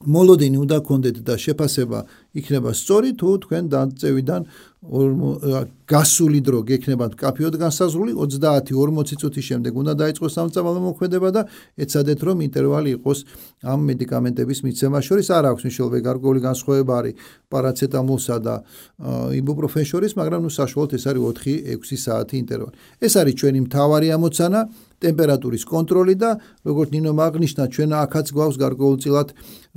[0.00, 1.98] მოლოდინი უნდა გქონდეთ და შეფასება
[2.32, 4.42] იქნება სწორი თუ თქვენ დაწევიდან
[4.80, 11.42] გასული დრო გექნება კაფეოდ განსაზღვრული 30-40 წუთის შემდეგ უნდა დაიწყოს სამწამალო მოქმედება და
[11.76, 13.18] ეცადეთ რომ ინტერვალი იყოს
[13.60, 15.26] ამ მედიკამენტების მიცემა შორის.
[15.36, 17.14] არ აქვს მნიშვნელოვანი გარკვეული განსხვავება არის
[17.52, 18.54] პარაცეტამოლსა და
[19.36, 22.76] იბუპროფენ შორის მაგრამ ნუ საშუალოდ ეს არის 4-6 საათი ინტერვალი.
[23.04, 24.60] ეს არის ჩვენი მთავარი ამოცანა.
[25.00, 26.30] ტემპერატურის კონტროლი და
[26.68, 29.28] როგორც ნინო მაგნიშნა ჩვენ ახაც გვაქვს გარკვეულწილად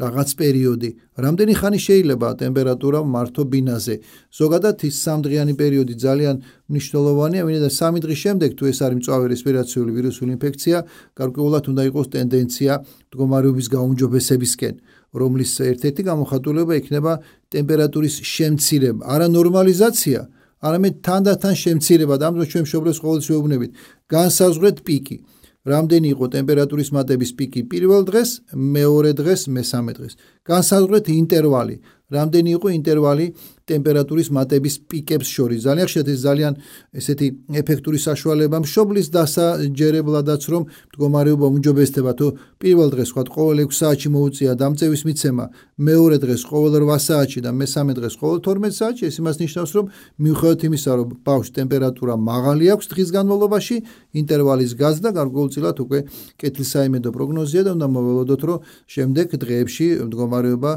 [0.03, 0.89] რაღაც პერიოდი.
[1.23, 3.95] რამდენი ხანი შეიძლება ტემპერატურა მართო ბინაზე?
[4.39, 6.35] ზოგადად ის სამდღიანი პერიოდი ძალიან
[6.69, 10.77] მნიშვნელოვანია, ვინაიდან სამი დღის შემდეგ თუ ეს არის მწვავე რესპირაციული ვირუსული ინფექცია,
[11.19, 14.75] გარკვეულად უნდა იყოს ტენდენცია მდგომარეობის გაუმჯობესებისკენ,
[15.13, 17.13] რომლის ერთ-ერთი გამოხატულება იქნება
[17.53, 20.19] ტემპერატურის შემცირება, არა ნორმალიზაცია.
[20.63, 23.71] არამედ თანდათან შემცირება და ამ დროს ჩვენ მშობლებს ყოველთვის ვეუბნებით.
[24.15, 25.17] განსაზღვრეთ პიკი.
[25.63, 27.61] რამდენი იყო ტემპერატურის მატების პიკი?
[27.71, 30.13] პირველ დღეს, მეორე დღეს, მესამე დღეს.
[30.43, 31.75] განსაზღვრეთ ინტერვალი,
[32.17, 33.25] რამდენი იყო ინტერვალი
[33.63, 35.59] ტემპერატურის მატების პიკებს შორის.
[35.63, 36.53] ძალიან ხშირად ეს ძალიან
[36.99, 37.27] ესეთი
[37.63, 42.27] ეფექტური საშუალება მშობლის დასაჯერებლადაც რომ მდგომარეობა უმჯობესდება თუ
[42.59, 45.45] პირველ დღეს ვთქვათ ყოველ 6 საათში მოუწია დამწევის მიცემა,
[45.79, 49.85] მეორე დღეს ყოველ 8 საათში და მესამე დღეს ყოველ 12 საათში, ეს იმას ნიშნავს რომ
[50.23, 53.75] მიუხედავად იმისა რომ ბავშვს ტემპერატურა მაღალი აქვს დღის განმავლობაში,
[54.21, 55.99] ინტერვალის გაზრდა გარკვეულწილად უკვე
[56.39, 58.59] კეთილსაიმედო პროგნოზია და უნდა მოველოდოთ რომ
[58.91, 60.71] შემდეგ დღეებში მდგომარეობა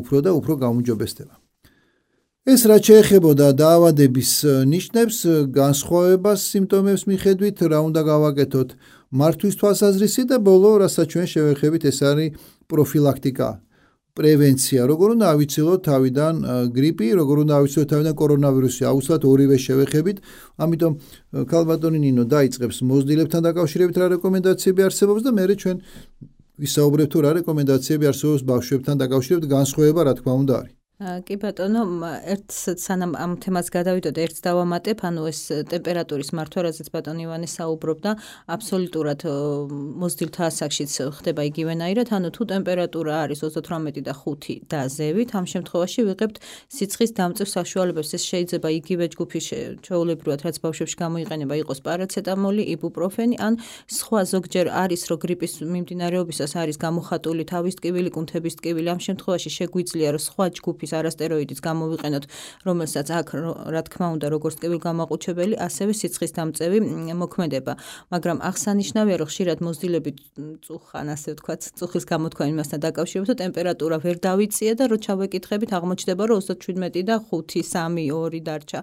[0.00, 1.34] უფრო და უფრო გაუმჯობესდება.
[2.42, 4.30] ეს რაც შეეხებოდა დაავადების
[4.66, 5.16] ნიშნებს,
[5.54, 8.68] განსხვავებას სიმპტომებს მიხედვით, რა უნდა გავაკეთოთ
[9.14, 12.34] მართვის თვალსაზრისით და ბოლო, რასაც ჩვენ შევეხებით, ეს არის
[12.66, 13.48] პროფილაქტიკა.
[14.12, 16.34] პრევენცია, როგორ უნდა ავიცილოთ თავიდან
[16.76, 20.16] გრიპი, როგორ უნდა ავიცილოთ თავიდან კორონავირუსი, აუცილებლად ორივე შევეხებით.
[20.60, 20.92] ამიტომ
[21.48, 25.76] ქალბატონი ნინო დაიწყებს მოზდილებთან დაკავშირებით რა რეკომენდაციები არსებობს და მე ჩვენ
[26.60, 30.81] ვისაუბრებ თუ რა რეკომენდაციები არსებობს ბავშვებთან დაკავშირებით განსხვავება რა თქმა უნდა არის.
[31.26, 31.82] კი ბატონო,
[32.30, 38.10] ერთ სანამ ამ თემას გადავიდოდ, ერთს დავამატებ, ანუ ეს ტემპერატურის მართვა, რაზეც ბატონ ივანე საუბრობდა,
[38.54, 39.24] აბსოლუტურად
[40.02, 46.00] მოზდილთა ასაკშიც ხდება იგივენაირად, ანუ თუ ტემპერატურა არის 38 და 5 და ზევით, ამ შემთხვევაში
[46.06, 46.36] ვიღებთ
[46.70, 48.10] სიცხის დამწევ საშუალებებს.
[48.12, 49.46] ეს შეიძლება იგივე ჯგუფის
[49.82, 53.58] ჩაოლებრივად, რაც ბავშვებში გამოიყენება, იყოს პარაცეტამოლი, იბუპროფენი, ან
[53.90, 60.08] სხვა ზოგჯერ არის, რომ გრიპის მიმდინარეობისას არის გამოხატული თავის ტკივილი, კუნთების ტკივილი, ამ შემთხვევაში შეგვიძლია,
[60.14, 62.24] რომ სხვა ჯგუფის ის არასტეროიდიც გამოვიყენოთ,
[62.68, 63.28] რომელსაც აქ
[63.72, 66.78] რა თქმა უნდა როგორც კიბილგამაყუჩებელი, ასევე სიცხის დამწევი
[67.16, 67.72] მოქმედება.
[68.12, 70.10] მაგრამ აღსანიშნავია, რომ ხშირად მოზდილები
[70.66, 76.40] წუხან, ასე ვთქვათ, წუხის გამოთქვა იმასთან დაკავშირებით, ტემპერატურა ვერ დავიწია და რო ჩავეკითხებით, აღმოჩნდება, რომ
[76.44, 78.80] 37 და 5, 3, 2 დარჩა.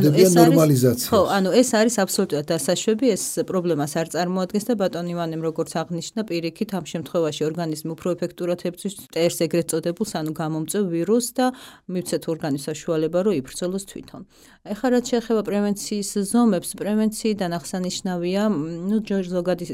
[0.00, 5.06] ანუ ეს არის ხო, ანუ ეს არის აბსოლუტურად დასაშვები, ეს პრობლემას არ წარმოადგენს და ბატონ
[5.12, 10.84] ივანემ როგორც აღნიშნა, პირიქით ამ შემთხვევაში ორგანიზმი უფრო ეფექტურად ებრძვის ტერს ეგრეთ წოდებულს, ანუ გამომწვევ
[10.94, 11.45] ვირუსს და
[11.87, 14.21] მივცეთ ორგანიზმის საშუალება რომ იფრცელოს თვითონ.
[14.65, 18.43] ეხლა რაც შეეხება პრევენციის ზომებს, პრევენციიდან აღსანიშნავია,
[18.89, 19.65] ну, ზოგადი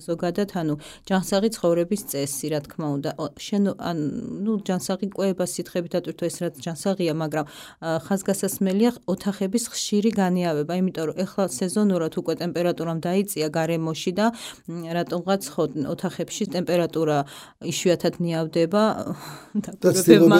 [0.00, 0.74] ზოგადად, ანუ
[1.08, 3.10] ჯანსაღი ცხოვრების წესი, რა თქმა უნდა.
[3.36, 3.62] შენ
[4.44, 7.44] ну, ჯანსაღი კვება სითხებით ატვირთო ეს რაც ჯანსაღია, მაგრამ
[8.08, 14.26] ხაზგასასმელია ოთახების ხშირი განიავება, იმიტომ რომ ეხლა სეზონურად უკვე ტემპერატურამ დაიწია გარემოში და
[14.70, 15.64] რატომღაც ხო
[15.94, 17.18] ოთახებში ტემპერატურა
[17.60, 18.82] იშვიათად ნიავდება
[19.64, 20.38] და დაგვირებებმა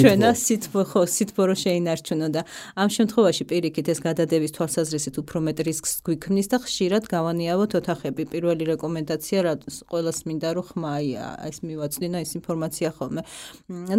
[0.00, 2.42] ჩვენა სითბო ხო სითბო რო შეინარჩუნო და
[2.80, 8.22] ამ შემთხვევაში პირიქით ეს გადადების თვალსაზრისით უფრო მეტ რისკს გვიქმნის და ხშირად გავანიავოთ ოთახები.
[8.32, 9.52] პირველი რეკომენდაცია რა
[9.92, 13.20] ყოველას მინდა რომ ხმაია ეს მივაწვდინო ეს ინფორმაცია ხოლმე.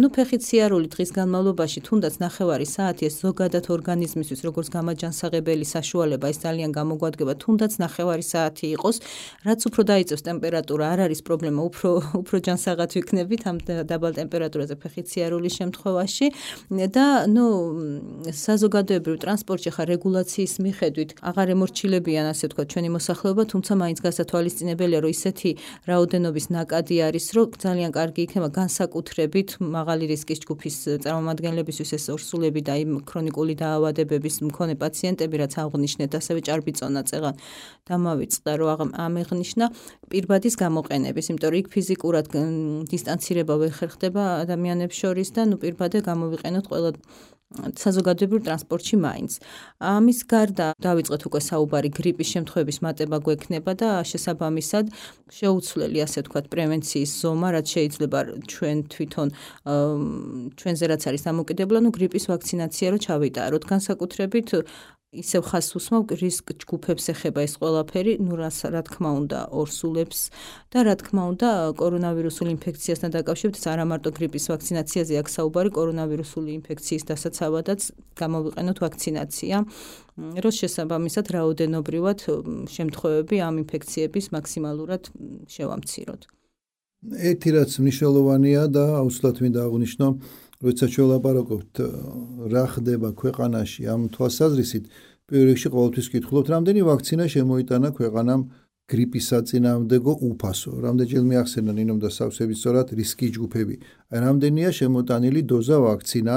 [0.02, 6.38] ну ფეხით სიარული დღის განმავლობაში თუნდაც ნახევარი საათი ეს ზოგადად ორგანიზმისთვის როგორც გამაჯანსაღებელი საშუალება ეს
[6.42, 8.96] ძალიან გამოგვადგება თუნდაც ნახევარი საათი იყოს
[9.46, 10.84] რაც უფრო დაიწევს ტემპერატურა.
[10.92, 11.88] არ არის პრობლემა უფრო
[12.22, 13.56] უფრო ჯანსაღად ვიქნებით ამ
[13.92, 16.28] დაბალ ტემპერატურაზე ფეხით სიარულის შემთხვევაში შემთხვევაში
[16.92, 17.46] და ნუ
[18.32, 25.12] საზოგადოებრივ ტრანსპორტში ხა რეგულაციის მიხედვით აღარ ემორჩილებიან ასე თქვა ჩვენი მოსახლეობა, თუმცა მაინც გასათვალისწინებელია, რომ
[25.12, 25.50] ისეთი
[25.90, 32.74] რაოდენობის ნაკადი არის, რომ ძალიან კარგი იქნება განსაკუთრებით მაღალი რისკის ჯგუფის წარმომადგენლებისთვის ეს ორსულები და
[32.82, 37.34] იმ ქრონიკული დაავადებების მქონე პაციენტები, რაც აღნიშნეთ, ასევე ჭარბიწონა წეღან
[37.88, 39.66] დამავიწყდა, რომ ამეღნიშნა
[40.12, 42.26] პირბადის გამოყენების, იმიტომ რომ იქ ფიზიკურად
[42.92, 46.90] დისტანცირება ვერ ხერხდება ადამიანებს შორის და ნუ პირბად გადავიდე გამოვიყენოთ ყველა
[47.52, 49.32] საზოგადოებრივ ტრანსპორტში მაინც.
[49.76, 54.84] ამის გარდა დავიწყეთ უკვე საუბარი გრიპის შემთხვევების მატება გვექნება და შესაბამისად
[55.36, 58.18] შეუცვლელი ასე ვთქვათ პრევენციის ზომა, რაც შეიძლება
[58.48, 59.28] ჩვენ თვითონ
[60.56, 63.62] ჩვენზე რაც არის დამოკიდებული, ანუ გრიპის ვაქცინაცია რო ჩავიტაროთ.
[63.68, 64.48] განსაკუთრებით
[65.12, 70.20] ისევ ხას უსმავ რისკ ჯგუფებს ეხება ეს ყველაფერი, ну რა რა თქმა უნდა ორსულებს
[70.72, 77.04] და რა თქმა უნდა კორონავირუსული ინფექციასთან დაკავშირებით არა მარტო გრიპის ვაქცინაციაზე აქ საუბარი კორონავირუსული ინფექციის
[77.12, 77.80] დასაცავადაც
[78.16, 79.56] გამოვიყენოთ ვაქცინაცია.
[80.16, 82.18] როს შესაბამისად რაოდენობრივად
[82.72, 85.02] შემთხვევები ამ ინფექციების მაქსიმალურად
[85.52, 86.22] შევამციროთ.
[87.02, 90.06] ერთი რაც მნიშვნელოვანია და აუცილებლად მინდა აღვნიშნო,
[90.62, 91.74] როცა შევლაპარაკობთ
[92.54, 94.84] რა ხდება ქვეყანაში ამ თვალსაზრისით
[95.26, 98.40] პირველ რიგში ყოველთვის ვკითხულობთ რამდენი ვაქცინა შემოიტანა ქვეყანამ
[98.92, 100.72] გრიპის საწინააღმდეგო უფასო?
[100.84, 103.76] რამდენჯერ მიახსენა ნინომ და სავსების სწორად რისკი ჯგუფები?
[104.12, 106.34] აი რამდენია შემოტანილი დოზა ვაქცინა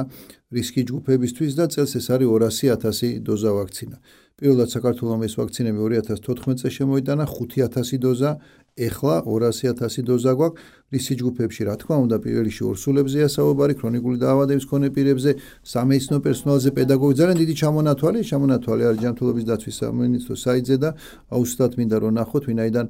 [0.55, 3.97] რისკი ჯგუფებისთვის და წელს ეს არის 200000 დოზა ვაქცინა?
[4.39, 8.31] პირველად საქართველოს ეს ვაქცინები 2014 წელს შემოიტანა 5000 დოზა
[8.75, 10.59] ეხლა 200000 დოზა გვაქვს.
[10.93, 15.31] რისი ჯგუფებში რა თქმა უნდა პირველი შორსულებზეა საუბარი ქრონიკული დაავადების მქონე პირებზე
[15.65, 17.13] სამეცნიერო პერსონალზე პედაგოგი.
[17.19, 20.89] ძალიან დიდი ჩამონათვალი ჩამონათვალი არის ჯანმრთელობის დაცვის სამინისტრო საიტზე და
[21.35, 22.85] აუცილებლად მინდა რომ ნახოთ ვინაიდან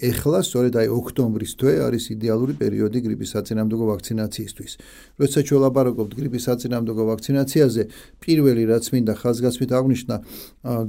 [0.00, 4.72] ეხლა სწორედ აი ოქტომბრის თვე არის იდეალური პერიოდი გრიპის საწინააღმდეგო ვაქცინაციისთვის.
[5.20, 7.82] როცა ჩვენ ლაპარაკობთ გრიპის საწინააღმდეგო ვაქცინაციაზე
[8.24, 10.16] პირველი რაც მინდა ხაზგასმით აღნიშნა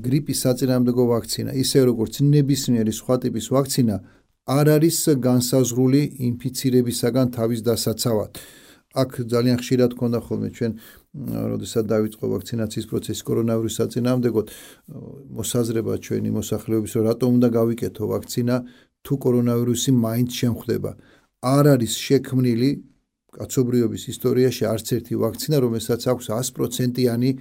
[0.06, 3.96] გრიპის საწინააღმდეგო ვაქცინა ისე როგორც ნებისმიერი სხვა ტიპის ვაქცინა
[4.50, 8.32] არ არის განსაზღვრული ინფიცირებისაგან თავის დასაცავად.
[8.92, 10.72] აქ ძალიან ხშირად ქონდა ხოლმე ჩვენ
[11.52, 14.48] როდესაც დაიწყო ვაქცინაციის პროცესი კორონავირუსის საწინააღმდეგოდ
[15.40, 18.56] მოსაზრება ჩვენი მოსახლეობის რომ რატომ უნდა გავიკეთო ვაქცინა
[19.06, 20.92] თუ კორონავირუსი მაინც შემხვდება.
[21.42, 22.70] არ არის შექმნილი
[23.32, 27.32] კაცობრიობის ისტორიაში არც ერთი ვაქცინა, რომელსაც აქვს 100%-იანი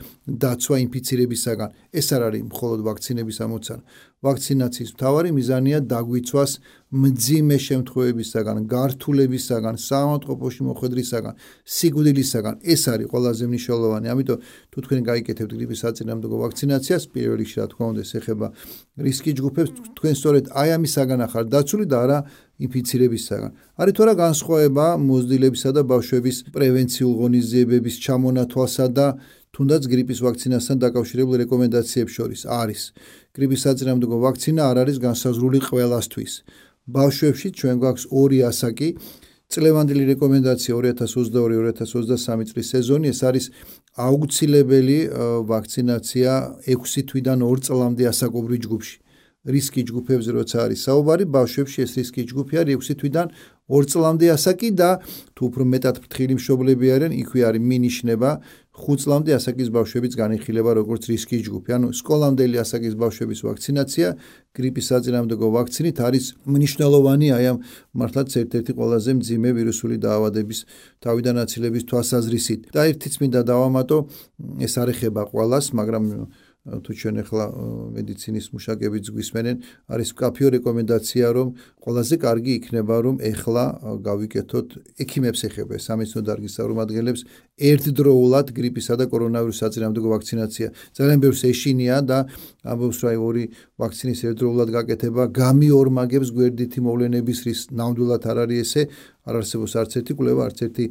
[0.43, 1.69] დაცვა ინფიცირებისაგან.
[1.99, 3.83] ეს არ არის მხოლოდ ვაქცინების ამოცანა.
[4.21, 6.53] ვაქცინაციის მთავარი მიზანია დაგვიცვას
[6.91, 14.07] მძიმე შემთხვევებისაგან, გართულებისაგან, სამავთყოფოში მოხვედრისაგან, სიკვდილისაგან, ეს არის ყველაზე მნიშვნელოვანი.
[14.13, 14.39] ამიტომ
[14.71, 18.47] თუ თქვენ გაიკეთებთ გრიპის საწინააღმდეგო ვაქცინაციას, პირველ რიგში რა თქმა უნდა, ეხება
[19.07, 22.19] რისკი ჯგუფებს, თქვენ სწორედ აი ამისაგან ახარ დაცული და არა
[22.61, 23.51] ინფიცირებისაგან.
[23.81, 29.07] არის თორე განსხვავება მოზრდილებისა და ბავშვების პრევენციულ ღონისძიებების ჩამონათვალსა და
[29.51, 32.83] თუნდაც გრიპის ვაქცინასთან დაკავშირებულ რეკომენდაციებს შორის არის.
[33.37, 36.33] გრიპის საწინააღმდეგო ვაქცინა არ არის განსაზღვრული ყველასთვის.
[36.91, 38.89] ბავშვებში ჩვენ გვაქვს ორი ასაკი.
[39.51, 43.45] წლევანდელი რეკომენდაცია 2022-2023 წლის სეზონი ეს არის
[44.07, 44.99] აუცილებელი
[45.51, 46.33] ვაქცინაცია
[46.75, 48.97] 6 თვიდან 2 წლამდე ასაკობრივ ჯგუფში.
[49.41, 53.27] რისკი ჯგუფებზე როცა არის საუბარი, ბავშვებში ეს რისკი ჯგუფი არის 6 თვიდან
[53.73, 54.91] 2 წლამდე ასაკი და
[55.35, 58.31] თუ უფრო მეტად ფრთხილი მშობლები არიან, იქვე არის მინიშნება
[58.81, 61.71] 5 წლამდე ასაკის ბავშვების განიხილება როგორც რისკი ჯგუფი.
[61.77, 64.09] ანუ სკოლამდელი ასაკის ბავშვების ვაქცინაცია
[64.57, 67.59] გრიპის საწინააღმდეგო ვაქცინით არის მნიშვნელოვანი აი ამ
[68.01, 70.59] მართლაც ერთ-ერთი ყველაზე მძიმე ვირუსული დაავადების
[71.05, 72.61] თავიდან აცილების თვალსაზრისით.
[72.75, 73.97] და ერთიც მინდა დავამატო,
[74.65, 76.05] ეს არ ეხება ყველას, მაგრამ
[76.61, 77.45] თუ ჩვენ ახლა
[77.97, 79.57] მედიცინის მუშაკებიც გვისმენენ,
[79.89, 81.49] არის კაფიო რეკომენდაცია, რომ
[81.81, 83.65] ყველაზე კარგი იქნება, რომ ახლა
[84.05, 84.69] გავიკეთოთ
[85.01, 87.21] ექიმებს ეხება სამეცნიერო დარგის წარმომადგენლებს
[87.65, 90.69] ერთდროულად გრიპისა და კორონავირუსის საწინააღმდეგო ვაქცინაცია.
[90.97, 92.19] ძალიან ბევრს ეშინია და
[92.61, 93.45] ამბობს, რომ აი ორი
[93.81, 97.73] ვაქცინის ერთდროულად გაკეთება გამიორმაგებს გვერდითი მოვლენების რისკს.
[97.73, 98.83] ნამდვილად არ არის ესე,
[99.29, 100.85] არ არსებობს არც ერთი კვლევა, არც ერთი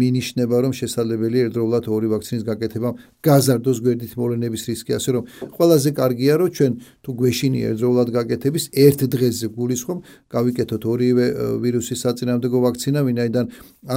[0.00, 2.90] მინიშნება, რომ შესაძლებელია ერთდროულად ორი ვაქცინის გაკეთება
[3.26, 5.22] გაზარდოს გვერდით მოვლენების რისკი, ასე რომ
[5.56, 6.72] ყველაზე კარგია, რომ ჩვენ
[7.04, 9.98] თუ გვეშინია ერთდროულად გაკეთების ერთ დღეზე გულისხმობ,
[10.34, 11.26] გავიკეთოთ ორივე
[11.62, 13.46] ვირუსის საწინააღმდეგო ვაქცინა, ვინაიდან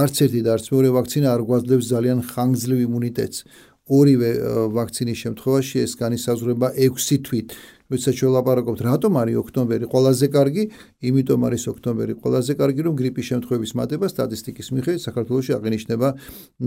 [0.04, 3.38] არც ერთი და არც მეორე ვაქცინა არ გვაძლევს ძალიან ხანგრძლივ იმუნიტეტს.
[3.84, 4.30] ორივე
[4.72, 7.48] ვაქცინის შემთხვევაში ეს განისაზღვრება 6 თვით.
[7.94, 10.64] როდესაც შევლაპარაკობთ, რატომ არის ოქტომბერი ყველაზე კარგი?
[11.08, 16.08] იმიტომ არის ოქტომბერი ყველაზე კარგი, რომ გრიპის შემთხვევების მატება სტატისტიკის მიხედვით საქართველოში აღინიშნება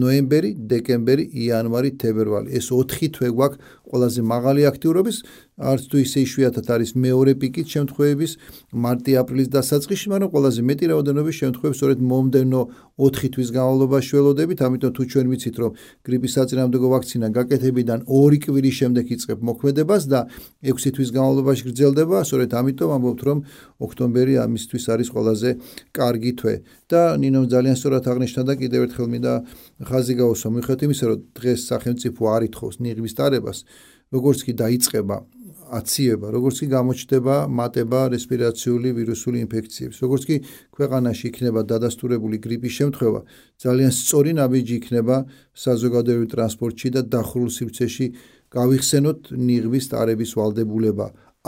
[0.02, 2.48] ნოემბერი, დეკემბერი, იანვარი, თებერვალი.
[2.58, 5.18] ეს 4 თვე გვაქვს ყველაზე მაღალი აქტიურობის,
[5.58, 8.32] არც თუ ისე იშვიათად არის მეორე პიკით შემთხვევების
[8.78, 12.62] მარტი-აპრილის დასაწყისში, მაგრამ ყველაზე მეტი რაოდენობის შემთხვევებს სწორედ მომდენო
[13.02, 15.72] 4 თვის განმავლობაში ველოდებით, ამიტომ თუ ჩვენ ვიცით, რომ
[16.06, 20.20] გრიპის საწინააღმდეგო ვაქცინა გაკეთებიდან 2 კვირის შემდეგ იწყებ მოქმედებას და
[20.62, 23.38] 6 თვის განმავლობაში გრძელდება, სწორედ ამიტომ ამბობთ, რომ
[23.82, 25.50] ოქტომბერი ამისთვის არის ყველაზე
[25.98, 26.56] კარგი თვე.
[26.88, 29.34] და ნინომ ძალიან სწორად აღნიშნა და კიდევ ერთხელ მინდა
[29.90, 33.58] ხაზი გაუსვა მიხედვით იმისა, რომ დღეს სახელმწიფო არ ითხოვს ნიღბის დარებას,
[34.16, 35.18] როგორც კი დაიწყება
[35.68, 40.36] აციება, როგორც კი გამოჩნდება მატება რესპირაციული ვირუსული ინფექციებს, როგორც კი
[40.76, 43.22] ქვეყანაში იქნება დადასტურებული გრიპის შემთხვევა,
[43.64, 45.16] ძალიან სწორი ნაბიჯი იქნება
[45.64, 48.06] საზოგადოებრივ ტრანსპორტში და დახურულ სივრცეში
[48.56, 51.08] გავიხსენოთ ნიღბის ტარების ვალდებულება.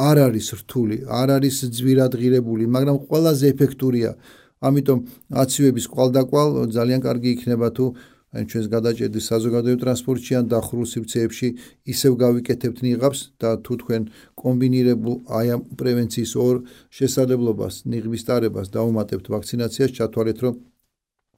[0.09, 4.11] არ არის რთული, არ არის ძვირადღირებული, მაგრამ ყველაზე ეფექტურია.
[4.59, 4.99] ამიტომ
[5.43, 7.85] აციების ყვალდაკვალ ძალიან კარგი იქნება თუ
[8.29, 11.47] ან ჩვენს გადაჭედის საზოგადოებრივ ტრანსპორტში ან დახურულ სივრცეებში
[11.93, 14.03] ისევ გავიკეთებთ ნიღაბს და თუ თქვენ
[14.41, 16.55] კომბინირებულ აი ამ პრევენციის ორ
[16.97, 20.53] შესაძლებლობას ნიღბის დარებას დაუმატებთ ვაქცინაციას ჩათვალეთ რომ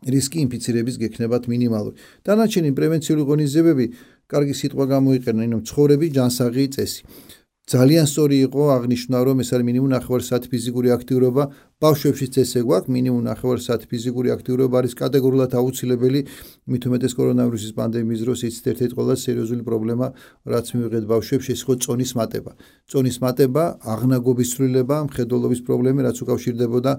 [0.02, 1.96] რისკი ინფიცირების გექნებათ მინიმალური.
[2.26, 3.86] დანარჩენი პრევენციული ღონისძიებები
[4.32, 7.02] კარგი სიტყვა გამოიყენა, ინო ცხოვრები ჯანსაღი წესი.
[7.72, 11.44] ძალიან სწორი იყო აღნიშნა რომ ეს არის მინიმუმ 9 საათი ფიზიკური აქტიურობა.
[11.80, 16.22] ბავშვებშიც ესე გვაქვს მინიმუმ 9 საათი ფიზიკური აქტიურობა არის კატეგორიულად აუცილებელი.
[16.68, 20.08] მით უმეტეს კორონავირუსის პანდემიის დროს იცით ერთ-ერთი ყველაზე სერიოზული პრობლემა
[20.52, 22.52] რაც მივიღეთ ბავშვებში ეს იყო წონის მატება.
[22.92, 23.64] წონის მატება
[23.94, 26.92] აღნაგობის ცვლილება მხედველობის პრობლემა რაც უკავშირდებოდა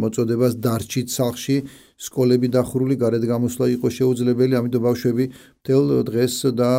[0.00, 1.56] მოწოდებას დარჩით სახლში
[1.96, 4.52] სკოლები დახურული გარეთ გამოსვლა იყო შეუძლებელი.
[4.60, 5.24] ამიტომ ბავშვები
[5.64, 6.70] თელ დღეს და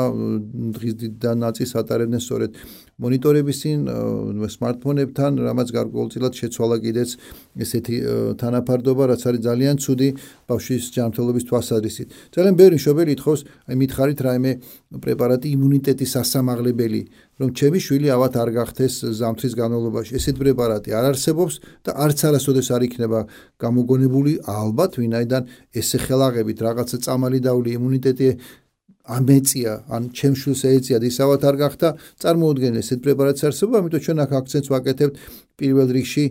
[0.77, 2.51] დღის და ნაწილს ატარებდნენ სწორედ
[2.97, 3.81] მონიტორების წინ
[4.49, 7.09] სმარტფონებთან რამაც გარკვეულწილად შეცვალა კიდეც
[7.61, 7.97] ესეთი
[8.41, 10.09] თანაფარდობა რაც არის ძალიან ცუდი
[10.49, 12.07] ბავშვის ჯანმრთელობის თვალსაზრისით.
[12.33, 14.51] ძალიან ბევრი მშობელი ითხოვს აი მითხარით რაიმე
[14.97, 17.01] პრეპარატი იმუნიტეტის სასამაღლებელი
[17.37, 20.11] რომ ჩემი შვილი ავად არ გახდეს ზამთრის განმავლობაში.
[20.17, 21.53] ესეთ პრეპარატი არ არსებობს
[21.85, 23.19] და არც არასოდეს არ იქნება
[23.61, 25.43] გამოგონებული ალბათ ვინაიდან
[25.77, 28.27] ესე ხელაღებით რაღაცა წამალი დავლი იმუნიტეტი
[29.07, 31.87] ამეწია ან ჩემშულს ეწია ისავად არ გახდა
[32.21, 35.15] წარმოუდგენელი ესეთ პრეპარატი არსებობა ამიტომ ჩვენ აქ აქცენტს ვაკეთებთ
[35.57, 36.25] პირველ რიგში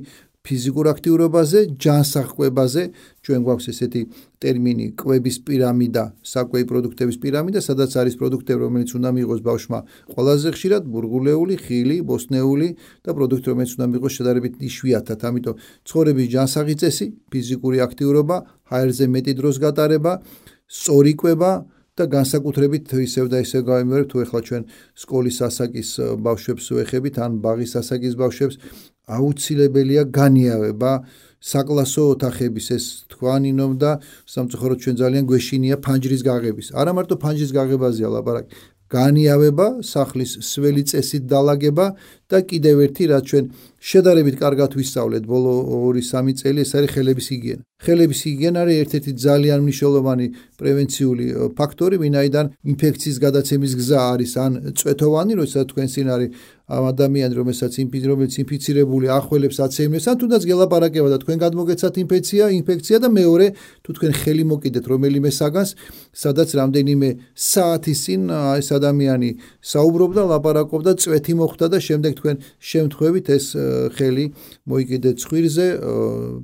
[0.47, 2.83] ფიზიკურ აქტიურობაზე, ჯანსაღკვებაზე,
[3.27, 4.03] ჩვენ გვაქვს ესეთი
[4.39, 9.81] ტერმინი კვების პირამიდა, საკვები პროდუქტების პირამიდა, სადაც არის პროდუქტები, რომელიც უნდა მიიღოს ბავშვმა
[10.15, 12.69] ყველაზე ხშირად, ბურღულეული, ხილი, ბოსნეული
[13.03, 15.55] და პროდუქტები, რომელიც უნდა მიიღოს შედარებით იშვიათად, ამიტომ
[15.87, 18.37] ცხოვრების ჯანსაღი წესი, ფიზიკური აქტიურობა,
[18.71, 20.13] ჰაერზე მეტი დროს გატარება,
[20.71, 21.51] სწორი კვება,
[21.97, 24.63] და განსაკუთრებით ისევ და ისევ გავიმეორებ თუ ეხლა ჩვენ
[25.03, 25.91] სკოლის ასაკის
[26.27, 28.57] ბავშვებს ვეხებით ან ბაღის ასაკის ბავშვებს
[29.17, 30.93] აუცილებელია განიავება
[31.47, 33.91] საკლასო ოთახების ეს თქვანინომ და
[34.35, 36.67] სამწუხაროდ ჩვენ ძალიან გვეშინია ფანჯრის გაღების.
[36.75, 38.51] არა მარტო ფანჯრის გაღებაზეა ლაპარაკი,
[38.93, 41.87] განიავება, სახლის სველი წესით დალაგება
[42.31, 43.45] და კიდევ ერთი რაც ჩვენ
[43.83, 45.53] შედარებით კარგად ვისწავლეთ ბოლო
[45.97, 47.63] 2-3 წელი ეს არის ხელების ჰიგიენა.
[47.87, 50.27] ხელების ჰიგიენა არის ერთ-ერთი ძალიან მნიშვნელოვანი
[50.61, 51.25] პრევენციული
[51.59, 56.31] ფაქტორი, ვინაიდან ინფექციის გადაცემის გზა არის ან წვეთოვანი, როდესაც თქვენ წინ არის
[56.67, 62.97] ამ ადამიანი, რომელსაც ინფიცირებული, ინფიცირებული ახველებს აცემებს, ან თუნდაც გელაპარაკება და თქვენ გადმოგეცათ ინფექცია, ინფექცია
[63.07, 63.47] და მეორე,
[63.87, 65.71] თუ თქვენ ხელი მოკიდეთ რომელიმე საგანს,
[66.11, 67.09] სადაც რამდენიმე
[67.39, 68.21] საათის წინ
[68.59, 69.31] ეს ადამიანი
[69.63, 73.47] საუბრობდა, ლაპარაკობდა, წვეთი მოხდა და შემდეგ თქვენ შემთხვევით ეს
[73.95, 74.25] ხელი
[74.67, 75.67] მოიკიდეთ ცხვირზე,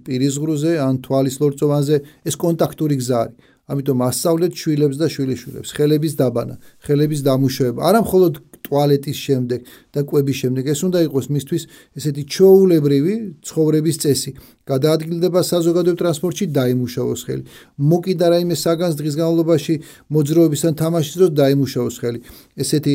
[0.06, 3.36] პირის ღრუზე ან თვალის ლორწოვანზე, ეს კონტაქტური გზა არის.
[3.72, 7.80] ამიტომ ასწავლეთ შვილებს და შვილიშვილებს ხელების დაბანა, ხელების დამუშავება.
[7.88, 8.32] არა მხოლოდ
[8.66, 9.60] ტუალეტის შემდეგ
[9.92, 11.62] და კვების შემდეგ ეს უნდა იყოს მისთვის
[11.98, 13.14] ესეთი ჩოულებრივი
[13.46, 14.30] ცხოვრების წესი.
[14.62, 17.42] გადაადგილდება საზოგადოებრივ ტრანსპორტში დაიმუშავოს ხელი.
[17.82, 19.74] მოკიდა რაიმე საგანს დღის განმავლობაში
[20.14, 22.18] მოძრაობის ან თამაშის დროს დაიმუშავოს ხელი.
[22.62, 22.94] ესეთი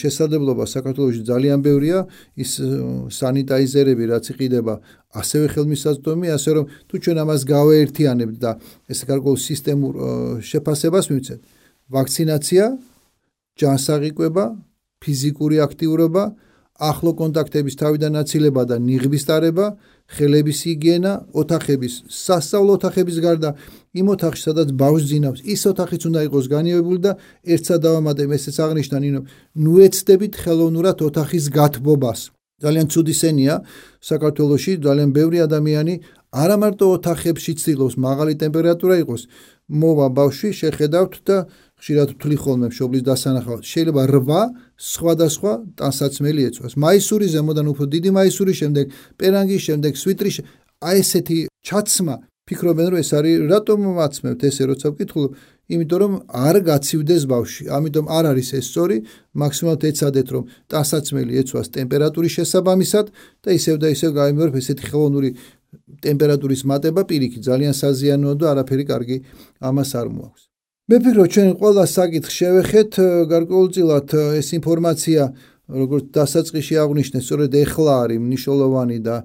[0.00, 1.98] შესაძლებლობა საქართველოში ძალიან ბევრია,
[2.34, 2.50] ის
[3.14, 4.74] სანიტაიზერები რაც იყიდება
[5.12, 8.50] ასევე ხელმისაწვდომი, ასე რომ თუ ჩვენ ამას გავაერთიანებთ და
[8.90, 9.92] ეს გარკვეულ სისტემურ
[10.40, 11.40] შეფასებას მივცეთ,
[11.92, 12.64] ვაქცინაცია,
[13.60, 14.44] ჯანსაღიკვება,
[15.02, 16.24] ფიზიკური აქტიურობა,
[16.82, 19.66] ახლო კონტაქტების თავიდან აცილება და ნიღბის ტარება,
[20.12, 23.50] ხელების ჰიგიენა, ოთახების, სასწავლო ოთახების გარდა
[23.96, 27.12] იმ ოთახში, სადაც ბავშვს ძინავს, ის ოთახიც უნდა იყოს განიავებული და
[27.44, 29.20] ერთსა დავამატებ ესეც აღნიშნა ნინო,
[29.62, 32.20] ნუეცდებით ხელოვნურად ოთახის გათბობას.
[32.62, 33.54] ძალიან ცუდი სენია
[34.10, 35.94] საქართველოში ძალიან ბევრი ადამიანი
[36.32, 39.22] არა მარტო ოთახებში ცდილობს მაღალი ტემპერატურა იყოს,
[39.68, 41.36] მოვა ბავშვი შეხედავთ და
[41.82, 43.62] ხშირად თვლი ხოლმე მშობლის დასანახავად.
[43.66, 45.52] შეიძლება 8 სხვადასხვა
[45.82, 48.84] ტანსაცმელი ეწვას მაისური ზემოდან უფრო დიდი მაისური შემდეგ
[49.18, 50.30] პერანგის შემდეგ სვიტრი
[50.86, 52.14] აი ესეთი ჩაცმა.
[52.42, 55.30] ფიქრობენ რომ ეს არის რატომ მაცმევთ ესე როცა ვკითხულობ?
[55.74, 56.14] იმიტომ რომ
[56.46, 58.96] არ გაცივდეს ბავში ამიტომ არ არის ეს სწორი
[59.42, 63.06] მაქსიმალურად ეცადეთ რომ ტანსაცმელი ეწვას ტემპერატურის შესაბამისად
[63.42, 65.30] და ისევ და ისევ გაიმეორებ ესეთი ხელოვნური
[66.02, 67.00] ტემპერატურის მატება.
[67.10, 69.16] პირიქით ძალიან საზიანოა და არაფერი კარგი
[69.62, 70.51] ამას არ მოაქვს
[70.90, 72.96] მე ფიქრობ ჩვენ ყველა საკითხ შევეხეთ
[73.30, 75.26] გარკვეულწილად ეს ინფორმაცია
[75.70, 79.16] როგორც დასაწყისში აღნიშნე სწორედ ეხლა არის მნიშვნელოვანი და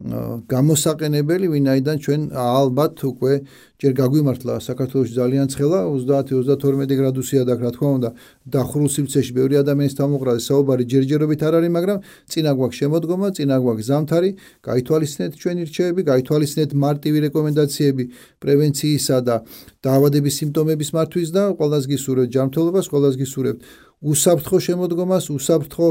[0.00, 3.32] გამოსაყენებელი, ვინაიდან ჩვენ ალბათ უკვე
[3.80, 4.54] ჯერ გაგვიმართლა.
[4.64, 8.10] საქართველოს ძალიან ცხელა 30-32 გრადუსია და რა თქმა უნდა
[8.48, 10.40] დახურულ სივრცეში ბევრი ადამიანის თავმოყრაზე.
[10.48, 11.98] საუბარი ჯერჯერობით არ არის, მაგრამ
[12.32, 14.30] წინა გვაქვს შემოდგომა, წინა გვაქვს ზამთარი,
[14.68, 18.04] გაითვალისწინეთ ჩვენი რჩევები, გაითვალისწინეთ მარტივი რეკომენდაციები
[18.40, 19.36] პრევენციისა და
[19.84, 23.60] დაავადების სიმპტომების მართვის და ყველას გისურვებთ ჯანმრთელობას, ყველას გისურვებთ
[24.00, 25.88] უსაფრთხო შემოდგომას, უსაფრთხო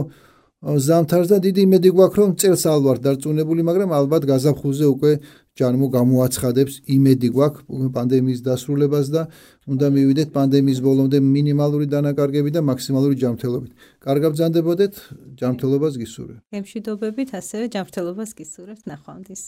[0.60, 5.12] ზამთარს და დიდი იმედი გვაქვს რომ წელს ალვარ დარწმუნებული მაგრამ ალბათ გაზაფხულზე უკვე
[5.56, 9.24] ჯანმო გამოაცხადებს იმედი გვაქვს პანდემიის დასრულებას და
[9.72, 13.72] უნდა მივიდეთ პანდემიის ბოლომდე მინიმალური დანაკარგები და მაქსიმალური ჯანმრთელობით.
[14.04, 14.94] კარგად ბრძანდებოდეთ,
[15.40, 16.44] ჯანმრთელობას გისურვებთ.
[16.60, 19.42] ემშვიდობებით ასევე ჯანმრთელობას გისურვებთ ნახვამდის.